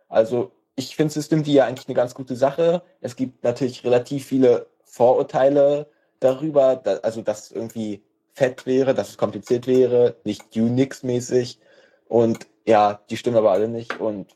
[0.08, 2.82] Also ich finde System ja eigentlich eine ganz gute Sache.
[3.00, 5.88] Es gibt natürlich relativ viele Vorurteile
[6.20, 11.58] darüber, da, also dass es irgendwie fett wäre, dass es kompliziert wäre, nicht Unix-mäßig.
[12.06, 13.98] Und ja, die stimmen aber alle nicht.
[14.00, 14.28] Und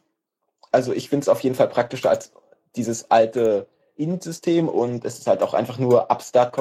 [0.72, 2.32] also ich finde es auf jeden Fall praktischer als
[2.74, 6.59] dieses alte In-System und es ist halt auch einfach nur Upstart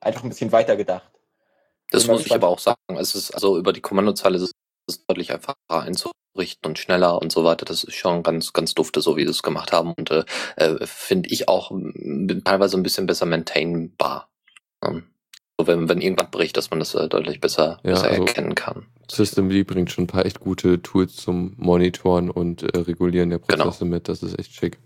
[0.00, 1.10] einfach ein bisschen weiter gedacht.
[1.90, 2.78] Das muss ich aber auch sagen.
[2.98, 4.38] Es ist also über die Kommandozeile
[4.86, 7.64] ist deutlich einfacher einzurichten richten und schneller und so weiter.
[7.64, 9.92] Das ist schon ganz, ganz dufte, so wie sie es gemacht haben.
[9.94, 10.24] Und äh,
[10.56, 11.72] äh finde ich auch
[12.44, 14.30] teilweise ein bisschen besser maintainbar.
[14.84, 15.04] Ähm,
[15.58, 18.54] so wenn, wenn irgendwas bricht, dass man das äh, deutlich besser, ja, besser also erkennen
[18.54, 18.86] kann.
[19.10, 23.64] Systemd bringt schon ein paar echt gute Tools zum Monitoren und äh, Regulieren der genau.
[23.64, 23.96] Prozesse genau.
[23.96, 24.08] mit.
[24.08, 24.78] Das ist echt schick.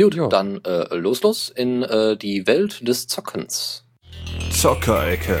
[0.00, 0.26] Gut, ja.
[0.26, 3.84] dann äh, los, los in äh, die Welt des Zockens.
[4.50, 5.40] Zockerecke.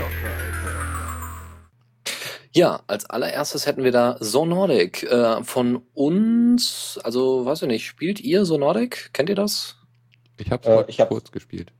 [2.56, 7.00] Ja, als allererstes hätten wir da So Nordic äh, von uns.
[7.02, 9.10] Also, weiß ich nicht, spielt ihr So Nordic?
[9.12, 9.76] Kennt ihr das?
[10.38, 11.72] Ich habe äh, ich hab, kurz gespielt.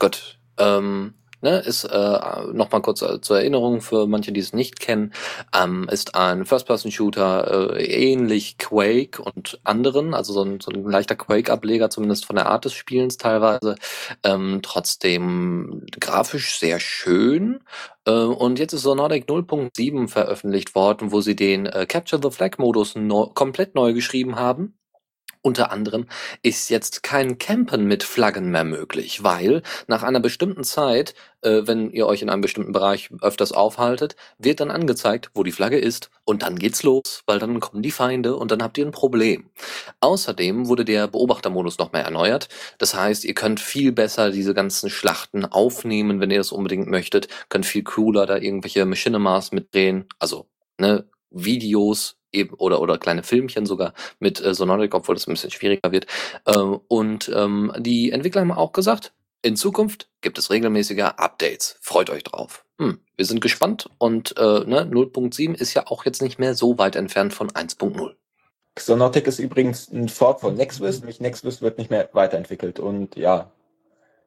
[0.00, 0.38] Gut.
[0.58, 1.14] Ähm,
[1.44, 2.18] Ne, ist äh,
[2.54, 5.12] nochmal kurz äh, zur Erinnerung für manche, die es nicht kennen,
[5.54, 11.16] ähm, ist ein First-Person-Shooter äh, ähnlich Quake und anderen, also so ein, so ein leichter
[11.16, 13.74] Quake-Ableger, zumindest von der Art des Spielens teilweise,
[14.22, 17.60] ähm, trotzdem grafisch sehr schön.
[18.06, 22.94] Äh, und jetzt ist Sonotic 0.7 veröffentlicht worden, wo sie den äh, Capture the Flag-Modus
[22.94, 24.78] no komplett neu geschrieben haben
[25.44, 26.06] unter anderem
[26.42, 31.90] ist jetzt kein Campen mit Flaggen mehr möglich, weil nach einer bestimmten Zeit, äh, wenn
[31.90, 36.10] ihr euch in einem bestimmten Bereich öfters aufhaltet, wird dann angezeigt, wo die Flagge ist
[36.24, 39.50] und dann geht's los, weil dann kommen die Feinde und dann habt ihr ein Problem.
[40.00, 42.48] Außerdem wurde der Beobachtermodus noch mehr erneuert.
[42.78, 47.28] Das heißt, ihr könnt viel besser diese ganzen Schlachten aufnehmen, wenn ihr das unbedingt möchtet,
[47.50, 50.46] könnt viel cooler da irgendwelche Machinimas mitdrehen, also
[50.78, 55.50] ne, Videos eben oder oder kleine Filmchen sogar mit äh, Sonotic, obwohl das ein bisschen
[55.50, 56.06] schwieriger wird.
[56.46, 59.12] Ähm, und ähm, die Entwickler haben auch gesagt,
[59.42, 61.76] in Zukunft gibt es regelmäßige Updates.
[61.80, 62.64] Freut euch drauf.
[62.78, 66.78] Hm, wir sind gespannt und äh, ne, 0.7 ist ja auch jetzt nicht mehr so
[66.78, 68.14] weit entfernt von 1.0.
[68.78, 73.52] Sonotic ist übrigens ein Fork von Nexus, nämlich Nexus wird nicht mehr weiterentwickelt und ja,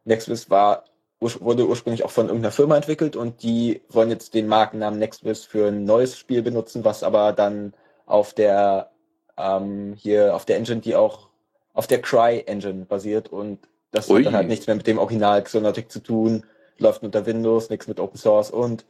[0.05, 0.86] Nexus war
[1.20, 5.70] wurde ursprünglich auch von irgendeiner Firma entwickelt und die wollen jetzt den Markennamen Nexus für
[5.70, 7.74] ein neues Spiel benutzen, was aber dann
[8.08, 8.89] auf der
[9.38, 11.30] ähm, hier auf der Engine, die auch
[11.74, 13.60] auf der Cry Engine basiert und
[13.91, 14.18] das Ui.
[14.18, 16.43] hat dann halt nichts mehr mit dem Original Xonotic zu tun,
[16.80, 18.86] läuft unter Windows, nichts mit Open Source und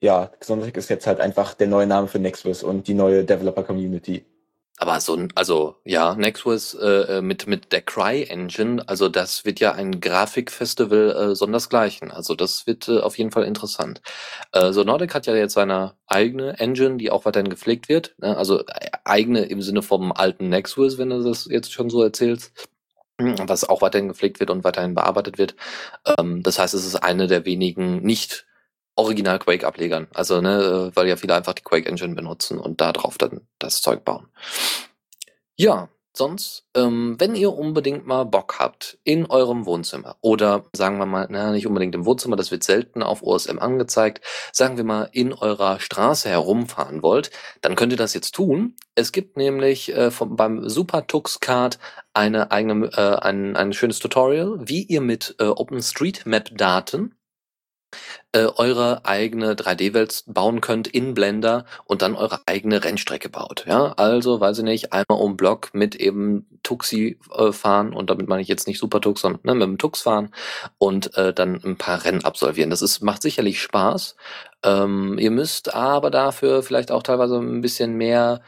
[0.00, 3.62] ja, Xonotic ist jetzt halt einfach der neue Name für Nexus und die neue Developer
[3.62, 4.24] Community.
[4.78, 9.44] Aber so ein, also ja, Nexus äh, äh, mit mit der Cry Engine, also das
[9.44, 12.10] wird ja ein Grafikfestival äh, sondersgleichen.
[12.10, 14.02] Also das wird äh, auf jeden Fall interessant.
[14.52, 18.16] Äh, so Nordic hat ja jetzt seine eigene Engine, die auch weiterhin gepflegt wird.
[18.18, 18.36] Ne?
[18.36, 22.52] Also äh, eigene im Sinne vom alten Nexus, wenn du das jetzt schon so erzählst
[23.18, 25.54] was auch weiterhin gepflegt wird und weiterhin bearbeitet wird.
[26.18, 28.46] Ähm, das heißt, es ist eine der wenigen nicht
[28.96, 30.08] Original Quake-Ablegern.
[30.14, 34.04] Also, ne, weil ja viele einfach die Quake-Engine benutzen und da drauf dann das Zeug
[34.04, 34.28] bauen.
[35.56, 41.06] Ja, sonst, ähm, wenn ihr unbedingt mal Bock habt in eurem Wohnzimmer oder sagen wir
[41.06, 45.08] mal, naja, nicht unbedingt im Wohnzimmer, das wird selten auf OSM angezeigt, sagen wir mal
[45.12, 47.30] in eurer Straße herumfahren wollt,
[47.62, 48.76] dann könnt ihr das jetzt tun.
[48.94, 51.78] Es gibt nämlich äh, vom, beim Super Tux Card
[52.12, 57.16] eine eigene, äh, ein, ein schönes Tutorial, wie ihr mit äh, OpenStreetMap Daten
[58.34, 63.64] äh, eure eigene 3D-Welt bauen könnt in Blender und dann eure eigene Rennstrecke baut.
[63.66, 68.28] Ja, also weiß ich nicht, einmal um Block mit eben Tuxi äh, fahren und damit
[68.28, 70.34] meine ich jetzt nicht Super Tux, sondern ne, mit dem Tux fahren
[70.78, 72.70] und äh, dann ein paar Rennen absolvieren.
[72.70, 74.16] Das ist macht sicherlich Spaß.
[74.64, 78.40] Ähm, ihr müsst aber dafür vielleicht auch teilweise ein bisschen mehr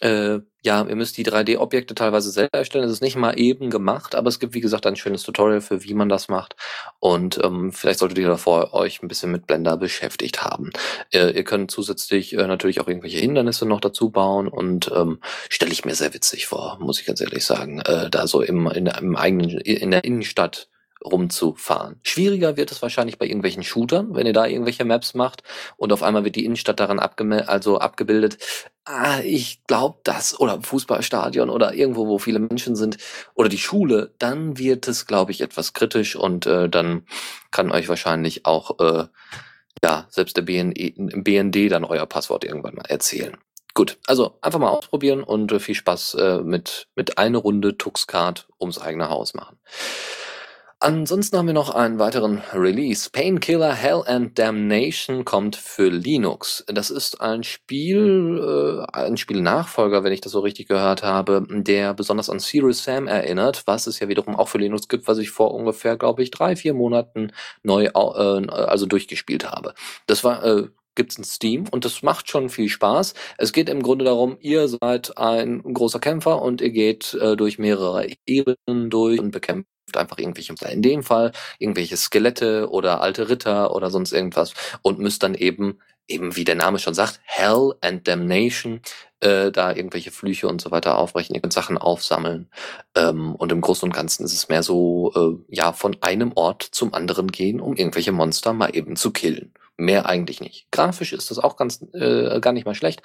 [0.00, 2.84] äh, ja, ihr müsst die 3D-Objekte teilweise selber erstellen.
[2.84, 5.82] Es ist nicht mal eben gemacht, aber es gibt, wie gesagt, ein schönes Tutorial für,
[5.84, 6.56] wie man das macht.
[6.98, 10.72] Und ähm, vielleicht solltet ihr davor euch ein bisschen mit Blender beschäftigt haben.
[11.12, 15.72] Äh, ihr könnt zusätzlich äh, natürlich auch irgendwelche Hindernisse noch dazu bauen und ähm, stelle
[15.72, 18.86] ich mir sehr witzig vor, muss ich ganz ehrlich sagen, äh, da so im, in,
[18.86, 20.68] im eigenen, in der Innenstadt
[21.04, 22.00] rumzufahren.
[22.02, 25.42] Schwieriger wird es wahrscheinlich bei irgendwelchen Shootern, wenn ihr da irgendwelche Maps macht
[25.76, 28.38] und auf einmal wird die Innenstadt daran abge also abgebildet.
[28.84, 32.98] Ah, ich glaube das oder Fußballstadion oder irgendwo, wo viele Menschen sind
[33.34, 37.06] oder die Schule, dann wird es, glaube ich, etwas kritisch und äh, dann
[37.50, 39.06] kann euch wahrscheinlich auch äh,
[39.82, 43.36] ja selbst der BND, BND dann euer Passwort irgendwann mal erzählen.
[43.74, 48.48] Gut, also einfach mal ausprobieren und äh, viel Spaß äh, mit mit eine Runde Tuxcard
[48.58, 49.58] ums eigene Haus machen.
[50.80, 53.08] Ansonsten haben wir noch einen weiteren Release.
[53.10, 56.64] Painkiller Hell and Damnation kommt für Linux.
[56.68, 61.94] Das ist ein Spiel, äh, ein Spielnachfolger, wenn ich das so richtig gehört habe, der
[61.94, 65.30] besonders an Serious Sam erinnert, was es ja wiederum auch für Linux gibt, was ich
[65.30, 69.72] vor ungefähr, glaube ich, drei, vier Monaten neu, äh, also durchgespielt habe.
[70.06, 73.14] Das war, äh, gibt's in Steam und das macht schon viel Spaß.
[73.38, 77.58] Es geht im Grunde darum, ihr seid ein großer Kämpfer und ihr geht äh, durch
[77.58, 83.74] mehrere Ebenen durch und bekämpft einfach irgendwelche, in dem Fall irgendwelche Skelette oder alte Ritter
[83.74, 85.78] oder sonst irgendwas und müsst dann eben,
[86.08, 88.80] eben wie der Name schon sagt, Hell and Damnation,
[89.20, 92.50] äh, da irgendwelche Flüche und so weiter aufbrechen, könnt Sachen aufsammeln.
[92.94, 96.62] Ähm, und im Großen und Ganzen ist es mehr so, äh, ja, von einem Ort
[96.62, 99.52] zum anderen gehen, um irgendwelche Monster mal eben zu killen.
[99.78, 100.68] Mehr eigentlich nicht.
[100.70, 103.02] Grafisch ist das auch ganz äh, gar nicht mal schlecht,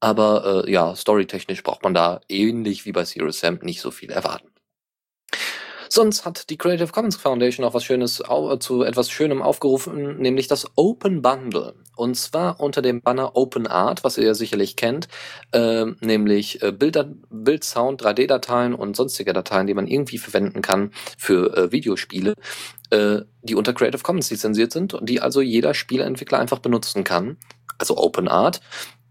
[0.00, 4.10] aber äh, ja, storytechnisch braucht man da ähnlich wie bei Serious Sam nicht so viel
[4.10, 4.48] erwarten.
[5.88, 8.22] Sonst hat die Creative Commons Foundation auch was Schönes
[8.60, 11.74] zu etwas Schönem aufgerufen, nämlich das Open Bundle.
[11.96, 15.08] Und zwar unter dem Banner Open Art, was ihr ja sicherlich kennt,
[15.52, 21.56] äh, nämlich Bilder, Bild, Sound, 3D-Dateien und sonstige Dateien, die man irgendwie verwenden kann für
[21.56, 22.34] äh, Videospiele,
[22.90, 27.38] äh, die unter Creative Commons lizenziert sind und die also jeder Spieleentwickler einfach benutzen kann.
[27.78, 28.60] Also Open Art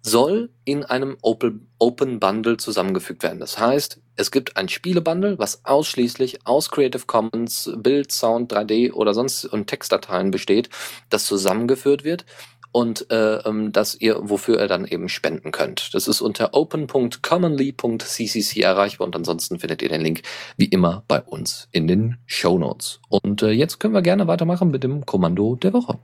[0.05, 3.39] soll in einem Open, Open Bundle zusammengefügt werden.
[3.39, 9.15] Das heißt, es gibt ein Spielebundle, was ausschließlich aus Creative Commons Bild, Sound, 3D oder
[9.15, 10.69] sonst und Textdateien besteht,
[11.09, 12.23] das zusammengeführt wird
[12.71, 15.95] und äh, ähm, dass ihr, wofür ihr dann eben spenden könnt.
[15.95, 20.21] Das ist unter open.commonly.ccc erreichbar und ansonsten findet ihr den Link
[20.55, 22.99] wie immer bei uns in den Show Notes.
[23.09, 25.97] Und äh, jetzt können wir gerne weitermachen mit dem Kommando der Woche.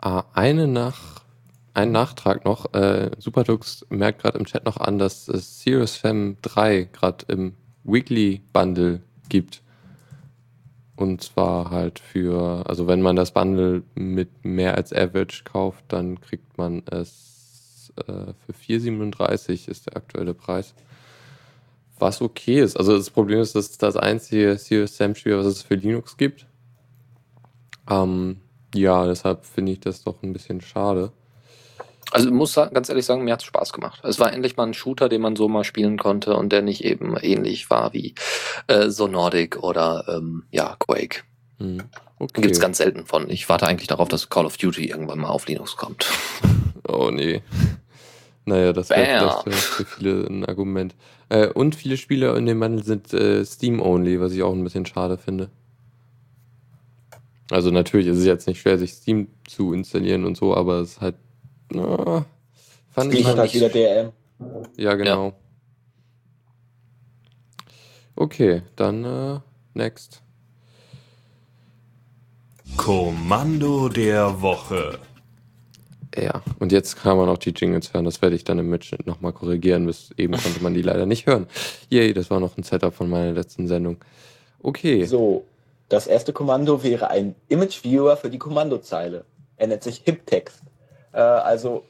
[0.00, 1.17] Ah, eine nach
[1.78, 2.74] ein Nachtrag noch.
[2.74, 7.54] Äh, Supertux merkt gerade im Chat noch an, dass es Serious Fam 3 gerade im
[7.84, 9.62] Weekly Bundle gibt.
[10.96, 16.20] Und zwar halt für, also wenn man das Bundle mit mehr als Average kauft, dann
[16.20, 20.74] kriegt man es äh, für 4,37 ist der aktuelle Preis.
[22.00, 22.76] Was okay ist.
[22.76, 26.46] Also das Problem ist, dass das einzige Serious Sam Spiel, was es für Linux gibt.
[27.88, 28.40] Ähm,
[28.74, 31.12] ja, deshalb finde ich das doch ein bisschen schade.
[32.10, 34.00] Also ich muss ganz ehrlich sagen, mir hat es Spaß gemacht.
[34.02, 36.84] Es war endlich mal ein Shooter, den man so mal spielen konnte und der nicht
[36.84, 38.14] eben ähnlich war wie
[38.66, 41.22] äh, so Nordic oder ähm, ja, Quake.
[41.58, 41.82] Hm.
[42.18, 42.42] Okay.
[42.42, 43.28] Gibt es ganz selten von.
[43.30, 46.06] Ich warte eigentlich darauf, dass Call of Duty irgendwann mal auf Linux kommt.
[46.90, 47.42] Oh nee.
[48.46, 50.94] Naja, das wäre vielleicht für viele ein Argument.
[51.28, 54.86] Äh, und viele Spiele in dem Bundle sind äh, Steam-only, was ich auch ein bisschen
[54.86, 55.50] schade finde.
[57.50, 60.92] Also natürlich ist es jetzt nicht schwer, sich Steam zu installieren und so, aber es
[60.92, 61.16] ist halt
[61.70, 62.24] na,
[62.90, 64.12] fand ich halt wieder DRM.
[64.76, 65.26] Ja, genau.
[65.26, 65.32] Ja.
[68.16, 69.40] Okay, dann äh,
[69.74, 70.22] next.
[72.76, 74.98] Kommando der Woche.
[76.16, 78.04] Ja, und jetzt kann man auch die Jingles hören.
[78.04, 79.86] Das werde ich dann im Mitschnitt nochmal korrigieren.
[79.86, 81.46] Bis eben konnte man die leider nicht hören.
[81.90, 83.98] Yay, das war noch ein Setup von meiner letzten Sendung.
[84.60, 85.04] Okay.
[85.04, 85.44] So,
[85.88, 89.24] das erste Kommando wäre ein Image Viewer für die Kommandozeile.
[89.56, 90.62] Er nennt sich HipText.
[91.12, 91.84] Äh, also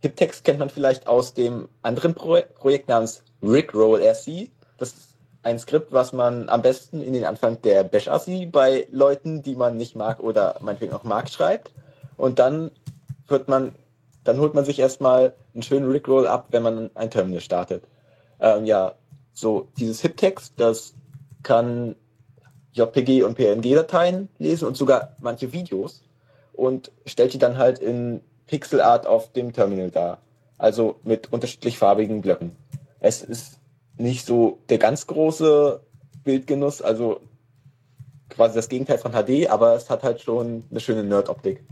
[0.00, 4.50] HipText kennt man vielleicht aus dem anderen Pro Projekt namens Rickroll RC.
[4.78, 8.86] Das ist ein Skript, was man am besten in den Anfang der bash RC bei
[8.90, 11.72] Leuten, die man nicht mag oder meinetwegen auch mag, schreibt.
[12.16, 12.70] Und dann
[13.28, 13.74] wird man,
[14.24, 17.84] dann holt man sich erstmal einen schönen Rickroll ab, wenn man ein Terminal startet.
[18.40, 18.94] Ähm, ja,
[19.32, 20.94] so dieses HipText, das
[21.42, 21.96] kann
[22.72, 26.02] JPG und PNG-Dateien lesen und sogar manche Videos
[26.56, 30.22] und stellt die dann halt in Pixelart auf dem Terminal dar.
[30.58, 32.52] Also mit unterschiedlich farbigen Blöcken.
[33.00, 33.60] Es ist
[33.98, 35.80] nicht so der ganz große
[36.24, 37.20] Bildgenuss, also
[38.30, 41.62] quasi das Gegenteil von HD, aber es hat halt schon eine schöne Nerd-Optik.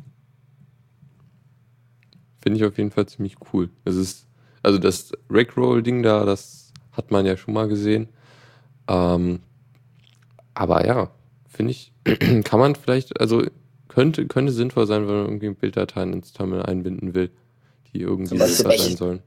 [2.43, 3.71] Finde ich auf jeden Fall ziemlich cool.
[3.85, 4.27] Es ist,
[4.63, 8.09] Also das Rickroll-Ding da, das hat man ja schon mal gesehen.
[8.89, 9.41] Ähm,
[10.53, 11.11] aber ja,
[11.49, 11.93] finde ich,
[12.45, 13.43] kann man vielleicht, also
[13.95, 17.31] könnte, könnte sinnvoll sein, wenn man irgendwie Bilddateien ins Terminal einbinden will,
[17.93, 19.23] die irgendwie sichtbar sein sollen.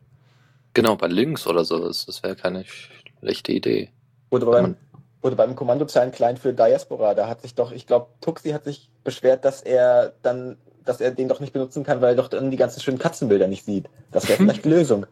[0.74, 2.05] Genau, bei Links oder sowas.
[2.05, 3.89] Das wäre keine schlechte Idee.
[4.30, 4.76] Oder beim,
[5.22, 9.45] oder beim Kommandozeilen-Client für Diaspora, da hat sich doch, ich glaube, Tuxi hat sich beschwert,
[9.45, 12.57] dass er dann, dass er den doch nicht benutzen kann, weil er doch dann die
[12.57, 13.89] ganzen schönen Katzenbilder nicht sieht.
[14.11, 15.05] Das wäre vielleicht die Lösung.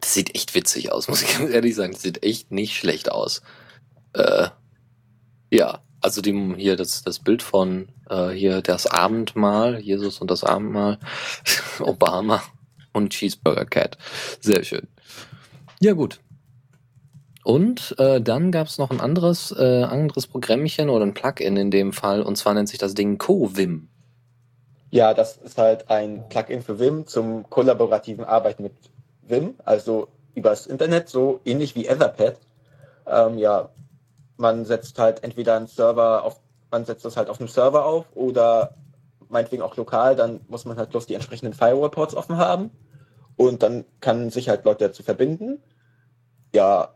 [0.00, 1.92] Das sieht echt witzig aus, muss ich ganz ehrlich sagen.
[1.92, 3.42] Das sieht echt nicht schlecht aus.
[4.14, 4.48] Äh,
[5.50, 10.44] ja, also die, hier das, das Bild von äh, hier das Abendmahl, Jesus und das
[10.44, 10.98] Abendmahl,
[11.80, 12.42] Obama
[12.92, 13.96] und Cheeseburger Cat.
[14.40, 14.88] Sehr schön.
[15.80, 16.20] Ja, gut.
[17.44, 21.70] Und äh, dann gab es noch ein anderes, äh, anderes Programmchen oder ein Plugin in
[21.70, 23.88] dem Fall, und zwar nennt sich das Ding CoVim.
[24.90, 28.74] Ja, das ist halt ein Plugin für Vim zum kollaborativen Arbeiten mit
[29.22, 32.36] Vim, also übers Internet, so ähnlich wie Etherpad.
[33.06, 33.70] Ähm, ja,
[34.36, 38.06] man setzt halt entweder einen Server auf, man setzt das halt auf einem Server auf
[38.14, 38.74] oder
[39.28, 42.70] meinetwegen auch lokal, dann muss man halt bloß die entsprechenden Firewall-Ports offen haben
[43.36, 45.62] und dann kann sich halt Leute dazu verbinden.
[46.54, 46.94] Ja,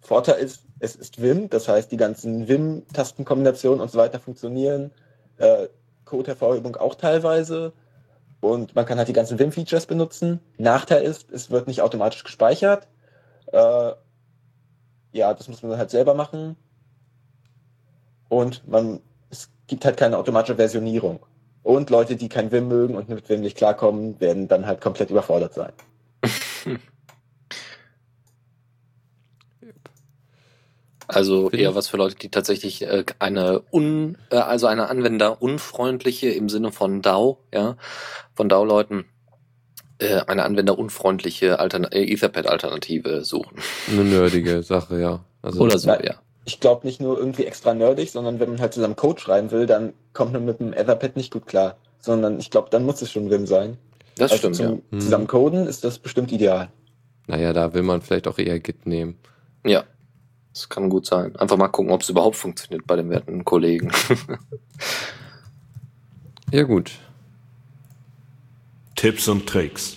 [0.00, 4.92] Vorteil ist, es ist Vim, das heißt, die ganzen Vim-Tastenkombinationen und so weiter funktionieren.
[5.38, 5.68] Äh,
[6.04, 7.72] Code-Hervorhebung auch teilweise.
[8.40, 10.40] Und man kann halt die ganzen Vim-Features benutzen.
[10.56, 12.86] Nachteil ist, es wird nicht automatisch gespeichert.
[13.52, 13.92] Äh,
[15.18, 16.56] ja, das muss man halt selber machen.
[18.28, 19.00] Und man,
[19.30, 21.20] es gibt halt keine automatische Versionierung.
[21.62, 25.10] Und Leute, die kein Vim mögen und mit Vim nicht klarkommen, werden dann halt komplett
[25.10, 25.72] überfordert sein.
[31.10, 36.50] Also eher was für Leute, die tatsächlich äh, eine un, äh, also eine Anwenderunfreundliche im
[36.50, 37.78] Sinne von DAO, ja,
[38.34, 39.06] von DAO-Leuten
[40.26, 43.58] eine anwenderunfreundliche Altern äh, Etherpad-Alternative suchen.
[43.90, 45.24] Eine nerdige Sache, ja.
[45.42, 46.14] Also Oder so, ja.
[46.44, 49.66] Ich glaube nicht nur irgendwie extra nerdig, sondern wenn man halt zusammen Code schreiben will,
[49.66, 51.76] dann kommt man mit dem Etherpad nicht gut klar.
[52.00, 53.76] Sondern ich glaube, dann muss es schon Vim sein.
[54.16, 54.98] Das also stimmt, zum ja.
[54.98, 56.68] Zusammen coden ist das bestimmt ideal.
[57.26, 59.18] Naja, da will man vielleicht auch eher Git nehmen.
[59.64, 59.84] Ja,
[60.52, 61.36] das kann gut sein.
[61.36, 63.92] Einfach mal gucken, ob es überhaupt funktioniert bei den werten Kollegen.
[66.52, 66.92] ja, gut.
[68.98, 69.96] Tipps und Tricks.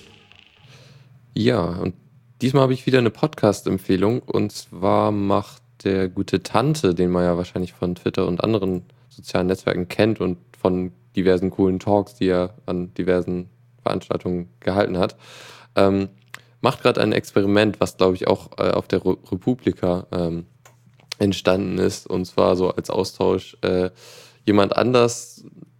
[1.33, 1.95] Ja, und
[2.39, 4.19] diesmal habe ich wieder eine Podcast-Empfehlung.
[4.19, 9.47] Und zwar macht der gute Tante, den man ja wahrscheinlich von Twitter und anderen sozialen
[9.47, 13.49] Netzwerken kennt und von diversen coolen Talks, die er an diversen
[13.81, 15.15] Veranstaltungen gehalten hat,
[15.75, 16.09] ähm,
[16.61, 20.45] macht gerade ein Experiment, was glaube ich auch äh, auf der Republika ähm,
[21.17, 22.05] entstanden ist.
[22.05, 23.57] Und zwar so als Austausch.
[23.61, 23.89] Äh,
[24.45, 25.30] jemand anders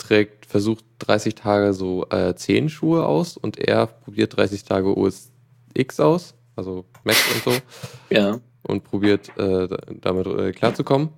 [0.01, 5.31] trägt, versucht 30 Tage so äh, 10 Schuhe aus und er probiert 30 Tage OS
[5.73, 7.59] X aus, also Mac und so.
[8.09, 8.39] Ja.
[8.63, 9.67] Und probiert äh,
[10.01, 11.09] damit äh, klarzukommen.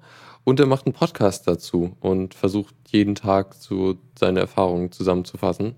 [0.45, 5.75] Und er macht einen Podcast dazu und versucht jeden Tag so seine Erfahrungen zusammenzufassen.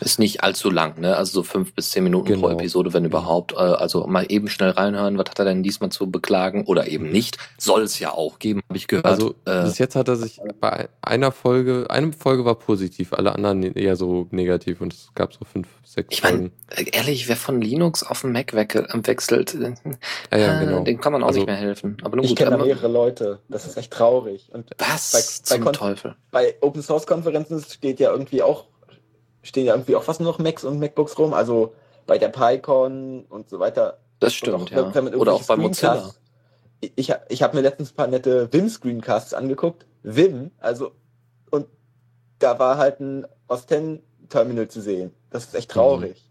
[0.00, 1.16] Ist nicht allzu lang, ne?
[1.16, 2.48] Also so fünf bis zehn Minuten genau.
[2.48, 3.52] pro Episode, wenn überhaupt.
[3.52, 7.10] Äh, also mal eben schnell reinhören, was hat er denn diesmal zu beklagen oder eben
[7.10, 7.38] nicht.
[7.58, 9.06] Soll es ja auch geben, habe ich gehört.
[9.06, 13.34] Also äh, bis jetzt hat er sich bei einer Folge, eine Folge war positiv, alle
[13.34, 16.90] anderen eher so negativ und es gab so fünf, sechs ich mein, Folgen.
[16.92, 19.72] Ehrlich, wer von Linux auf den Mac wechselt, äh,
[20.32, 20.84] ja, ja, genau.
[20.84, 21.96] dem kann man auch also, nicht mehr helfen.
[22.02, 23.40] Aber nun gut, ich kenne mehrere Leute.
[23.48, 24.48] Das ist echt traurig.
[24.52, 26.16] Und was bei, bei zum Teufel?
[26.30, 28.66] Bei Open Source Konferenzen steht ja irgendwie auch
[29.46, 31.74] stehen ja irgendwie auch was nur noch Macs und MacBooks rum, also
[32.06, 33.98] bei der PyCon und so weiter.
[34.20, 35.02] Das stimmt, auch, ja.
[35.14, 36.12] Oder auch bei Mozilla.
[36.80, 39.86] Ich, ich, ich habe mir letztens ein paar nette Vim-Screencasts angeguckt.
[40.02, 40.92] Vim, also,
[41.50, 41.66] und
[42.38, 45.12] da war halt ein Osten-Terminal zu sehen.
[45.30, 46.22] Das ist echt traurig.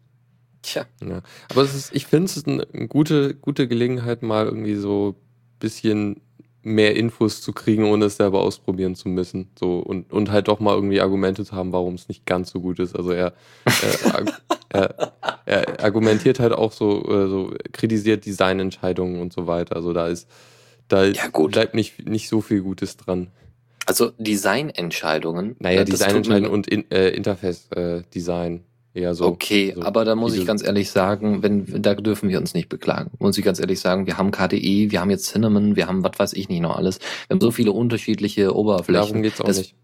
[0.62, 0.86] Tja.
[1.04, 1.22] Ja.
[1.52, 5.60] Aber es ist, ich finde es ist eine gute, gute Gelegenheit, mal irgendwie so ein
[5.60, 6.22] bisschen
[6.66, 9.50] mehr Infos zu kriegen, ohne es selber ausprobieren zu müssen.
[9.58, 12.60] So und, und halt doch mal irgendwie Argumente zu haben, warum es nicht ganz so
[12.60, 12.96] gut ist.
[12.96, 13.34] Also er,
[13.66, 14.26] er,
[14.70, 15.12] er,
[15.46, 19.76] er argumentiert halt auch so, äh, so kritisiert Designentscheidungen und so weiter.
[19.76, 20.28] Also da ist,
[20.88, 23.28] da ja, bleibt nicht, nicht so viel Gutes dran.
[23.86, 25.56] Also Designentscheidungen.
[25.60, 28.64] Naja, Designentscheidungen und in, äh, Interface-Design.
[28.96, 29.26] Eher so.
[29.26, 32.70] Okay, so aber da muss ich ganz ehrlich sagen, wenn, da dürfen wir uns nicht
[32.70, 33.12] beklagen.
[33.20, 36.18] Muss ich ganz ehrlich sagen, wir haben KDE, wir haben jetzt Cinnamon, wir haben was
[36.18, 37.00] weiß ich nicht noch alles.
[37.28, 39.08] Wir haben so viele unterschiedliche Oberflächen.
[39.08, 39.76] Darum geht's auch nicht.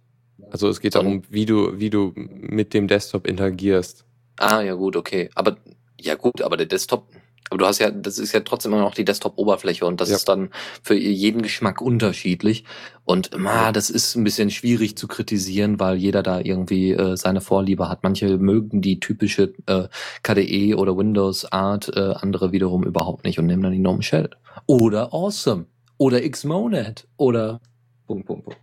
[0.50, 4.06] Also es geht darum, wie du, wie du mit dem Desktop interagierst.
[4.38, 5.30] Ah, ja gut, okay.
[5.36, 5.58] Aber,
[6.00, 7.08] ja gut, aber der Desktop,
[7.50, 10.16] Aber du hast ja, das ist ja trotzdem immer noch die Desktop-Oberfläche und das Ja.
[10.16, 10.52] ist dann
[10.84, 12.64] für jeden Geschmack unterschiedlich.
[13.04, 17.42] Und ma, das ist ein bisschen schwierig zu kritisieren, weil jeder da irgendwie äh, seine
[17.42, 18.04] Vorliebe hat.
[18.04, 19.90] Manche mögen die typische äh,
[20.24, 24.30] KDE oder Windows Art, äh, andere wiederum überhaupt nicht und nehmen dann die Gnome Shell.
[24.68, 25.66] Oder Awesome.
[25.98, 27.06] Oder Xmonad.
[27.18, 27.60] Oder
[28.08, 28.60] Punkt, Punkt, Punkt.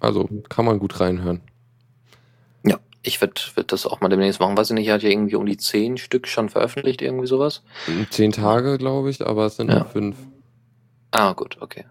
[0.00, 1.40] Also kann man gut reinhören.
[3.08, 4.56] Ich würde würd das auch mal demnächst machen.
[4.56, 7.62] Weiß ich nicht, er hat ja irgendwie um die zehn Stück schon veröffentlicht, irgendwie sowas.
[8.10, 9.76] Zehn Tage, glaube ich, aber es sind Ja.
[9.78, 10.16] nur fünf.
[11.10, 11.86] Ah, gut, okay.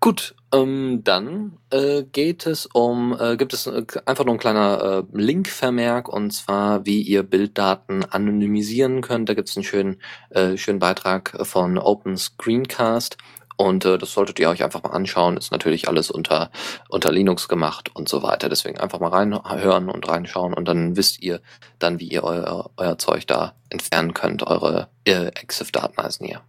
[0.00, 5.04] Gut, ähm, dann äh, geht es um, äh, gibt es äh, einfach nur ein kleiner
[5.12, 9.28] äh, Linkvermerk und zwar, wie ihr Bilddaten anonymisieren könnt.
[9.28, 10.00] Da gibt es einen schönen,
[10.30, 13.18] äh, schönen Beitrag von Open Screencast
[13.56, 15.36] und äh, das solltet ihr euch einfach mal anschauen.
[15.36, 16.50] Ist natürlich alles unter,
[16.88, 18.48] unter Linux gemacht und so weiter.
[18.48, 21.40] Deswegen einfach mal reinhören und reinschauen und dann wisst ihr
[21.78, 24.46] dann, wie ihr euer, euer Zeug da entfernen könnt.
[24.46, 26.42] Eure äh, EXIF-Daten heißen hier.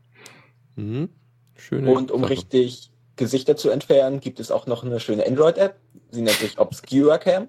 [0.76, 1.10] Mhm.
[1.56, 2.32] Schöne Und um Sache.
[2.32, 5.76] richtig Gesichter zu entfernen, gibt es auch noch eine schöne Android-App.
[6.12, 7.48] Sie nennt sich ObscuraCam.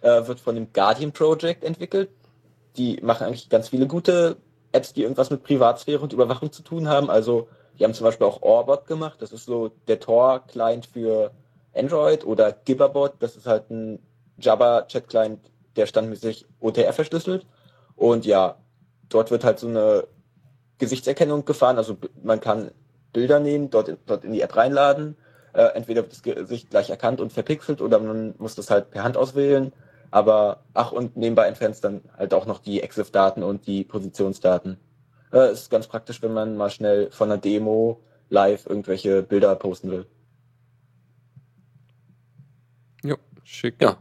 [0.00, 2.10] Äh, wird von dem Guardian Project entwickelt.
[2.76, 4.36] Die machen eigentlich ganz viele gute
[4.72, 7.08] Apps, die irgendwas mit Privatsphäre und Überwachung zu tun haben.
[7.08, 7.48] Also,
[7.78, 9.20] die haben zum Beispiel auch Orbot gemacht.
[9.20, 11.32] Das ist so der Tor-Client für
[11.74, 13.14] Android oder Gibberbot.
[13.18, 13.98] Das ist halt ein
[14.38, 15.40] Java-Chat-Client,
[15.76, 17.46] der standmäßig OTR verschlüsselt.
[17.96, 18.56] Und ja,
[19.08, 20.06] dort wird halt so eine
[20.78, 21.78] Gesichtserkennung gefahren.
[21.78, 22.70] Also man kann
[23.12, 25.16] Bilder nehmen, dort in, dort in die App reinladen.
[25.52, 29.04] Äh, entweder wird das Gesicht gleich erkannt und verpixelt oder man muss das halt per
[29.04, 29.72] Hand auswählen.
[30.10, 34.78] Aber ach, und nebenbei entfernt es dann halt auch noch die EXIF-Daten und die Positionsdaten.
[35.34, 39.90] Äh, ist ganz praktisch, wenn man mal schnell von einer Demo live irgendwelche Bilder posten
[39.90, 40.06] will.
[43.02, 43.76] Ja, schick.
[43.82, 43.96] Ja,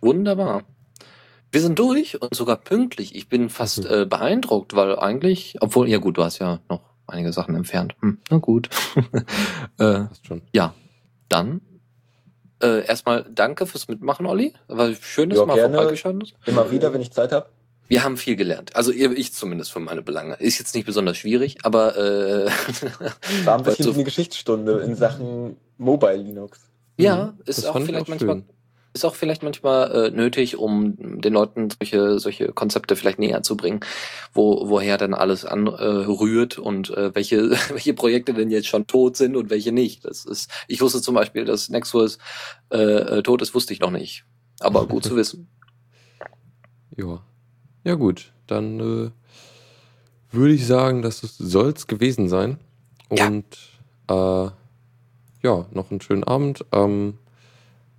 [0.00, 0.64] wunderbar.
[1.50, 3.14] Wir sind durch und sogar pünktlich.
[3.14, 3.90] Ich bin fast Mhm.
[3.90, 7.94] äh, beeindruckt, weil eigentlich, obwohl, ja gut, du hast ja noch einige Sachen entfernt.
[8.00, 8.68] Hm, na gut.
[9.78, 10.42] äh, schon.
[11.30, 11.60] dann
[12.62, 14.52] äh, erstmal danke fürs Mitmachen, Olli.
[14.66, 15.76] War schön, dass Ja, du mal gerne.
[15.76, 16.34] vorbeigeschaut hast.
[16.46, 17.48] Immer wieder, wenn ich Zeit habe.
[17.88, 18.76] Wir haben viel gelernt.
[18.76, 20.34] Also ihr, ich zumindest für meine Belange.
[20.34, 22.50] Ist jetzt nicht besonders schwierig, aber äh,
[23.44, 26.60] War ein bisschen so- wie eine Geschichtsstunde in Sachen Mobile Linux.
[26.98, 27.42] ja, Mhm.
[27.46, 28.42] ist Das auch vielleicht auch manchmal
[28.94, 33.56] ist auch vielleicht manchmal äh, nötig, um den Leuten solche solche Konzepte vielleicht näher zu
[33.56, 33.80] bringen,
[34.32, 38.86] wo woher dann alles anrührt äh, rührt und äh, welche welche Projekte denn jetzt schon
[38.86, 40.04] tot sind und welche nicht.
[40.04, 42.18] Das ist ich wusste zum Beispiel, dass Nexus
[42.72, 44.24] äh, äh, tot ist, wusste ich noch nicht.
[44.60, 45.48] Aber gut zu wissen.
[46.96, 47.22] Ja.
[47.84, 48.32] Ja, gut.
[48.46, 49.10] Dann äh,
[50.30, 52.58] würde ich sagen, das soll es gewesen sein.
[53.10, 53.26] Ja.
[53.28, 53.44] Und
[54.08, 54.50] äh,
[55.42, 56.64] ja, noch einen schönen Abend.
[56.72, 57.18] Ähm,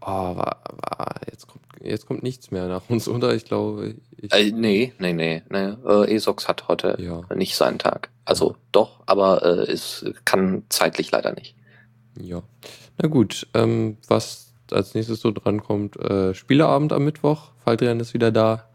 [0.02, 3.34] ah, wa- wa- jetzt, kommt, jetzt kommt nichts mehr nach uns, oder?
[3.36, 5.74] Ich glaube, ich, Äh, nee, nee, nee, nee.
[5.86, 8.10] Äh, ESOX hat heute ja, nicht seinen Tag.
[8.26, 11.56] Also doch, aber äh, es kann zeitlich leider nicht.
[12.20, 12.42] ja.
[13.02, 17.52] Na gut, ähm, was als nächstes so drankommt, äh, Spieleabend am Mittwoch.
[17.64, 18.68] Faldrian ist wieder da.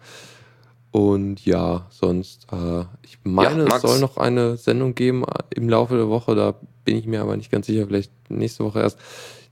[0.95, 3.83] Und ja, sonst, äh, ich meine, Max.
[3.83, 7.21] es soll noch eine Sendung geben äh, im Laufe der Woche, da bin ich mir
[7.21, 8.97] aber nicht ganz sicher, vielleicht nächste Woche erst.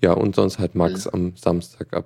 [0.01, 2.05] Ja, und sonst halt Max am Samstag ab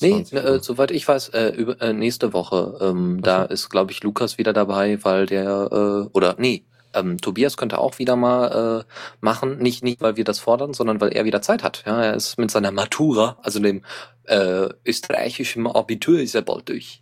[0.00, 0.44] Nee, 20 Uhr.
[0.44, 2.78] äh, soweit ich weiß, äh, über, äh, nächste Woche.
[2.80, 6.62] Ähm, da ist, glaube ich, Lukas wieder dabei, weil der, äh, oder nee,
[6.94, 9.58] ähm, Tobias könnte auch wieder mal äh, machen.
[9.58, 11.84] Nicht, nicht, weil wir das fordern, sondern weil er wieder Zeit hat.
[11.86, 13.82] Ja, er ist mit seiner Matura, also dem
[14.24, 17.00] äh, österreichischen Abitur, ist er bald durch.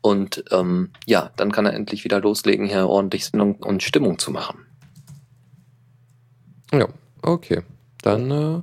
[0.00, 4.30] Und ähm, ja, dann kann er endlich wieder loslegen, hier ordentlich Sendung und Stimmung zu
[4.30, 4.66] machen.
[6.72, 6.88] Ja,
[7.22, 7.62] okay.
[8.02, 8.62] Dann, äh,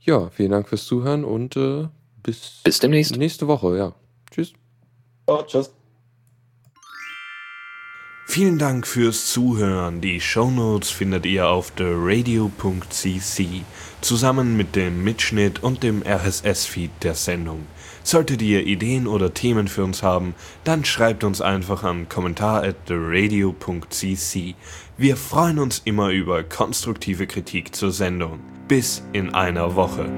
[0.00, 1.88] ja, vielen Dank fürs Zuhören und äh,
[2.22, 3.16] bis, Bis demnächst.
[3.16, 3.92] nächste Woche, ja.
[4.30, 4.52] Tschüss.
[5.26, 5.72] Oh, tschüss.
[8.32, 10.00] Vielen Dank fürs Zuhören.
[10.00, 13.46] Die Shownotes findet ihr auf theradio.cc
[14.00, 17.66] zusammen mit dem Mitschnitt und dem RSS-Feed der Sendung.
[18.02, 22.86] Solltet ihr Ideen oder Themen für uns haben, dann schreibt uns einfach an kommentar at
[22.86, 24.54] theradio.cc.
[24.96, 28.40] Wir freuen uns immer über konstruktive Kritik zur Sendung.
[28.66, 30.10] Bis in einer Woche.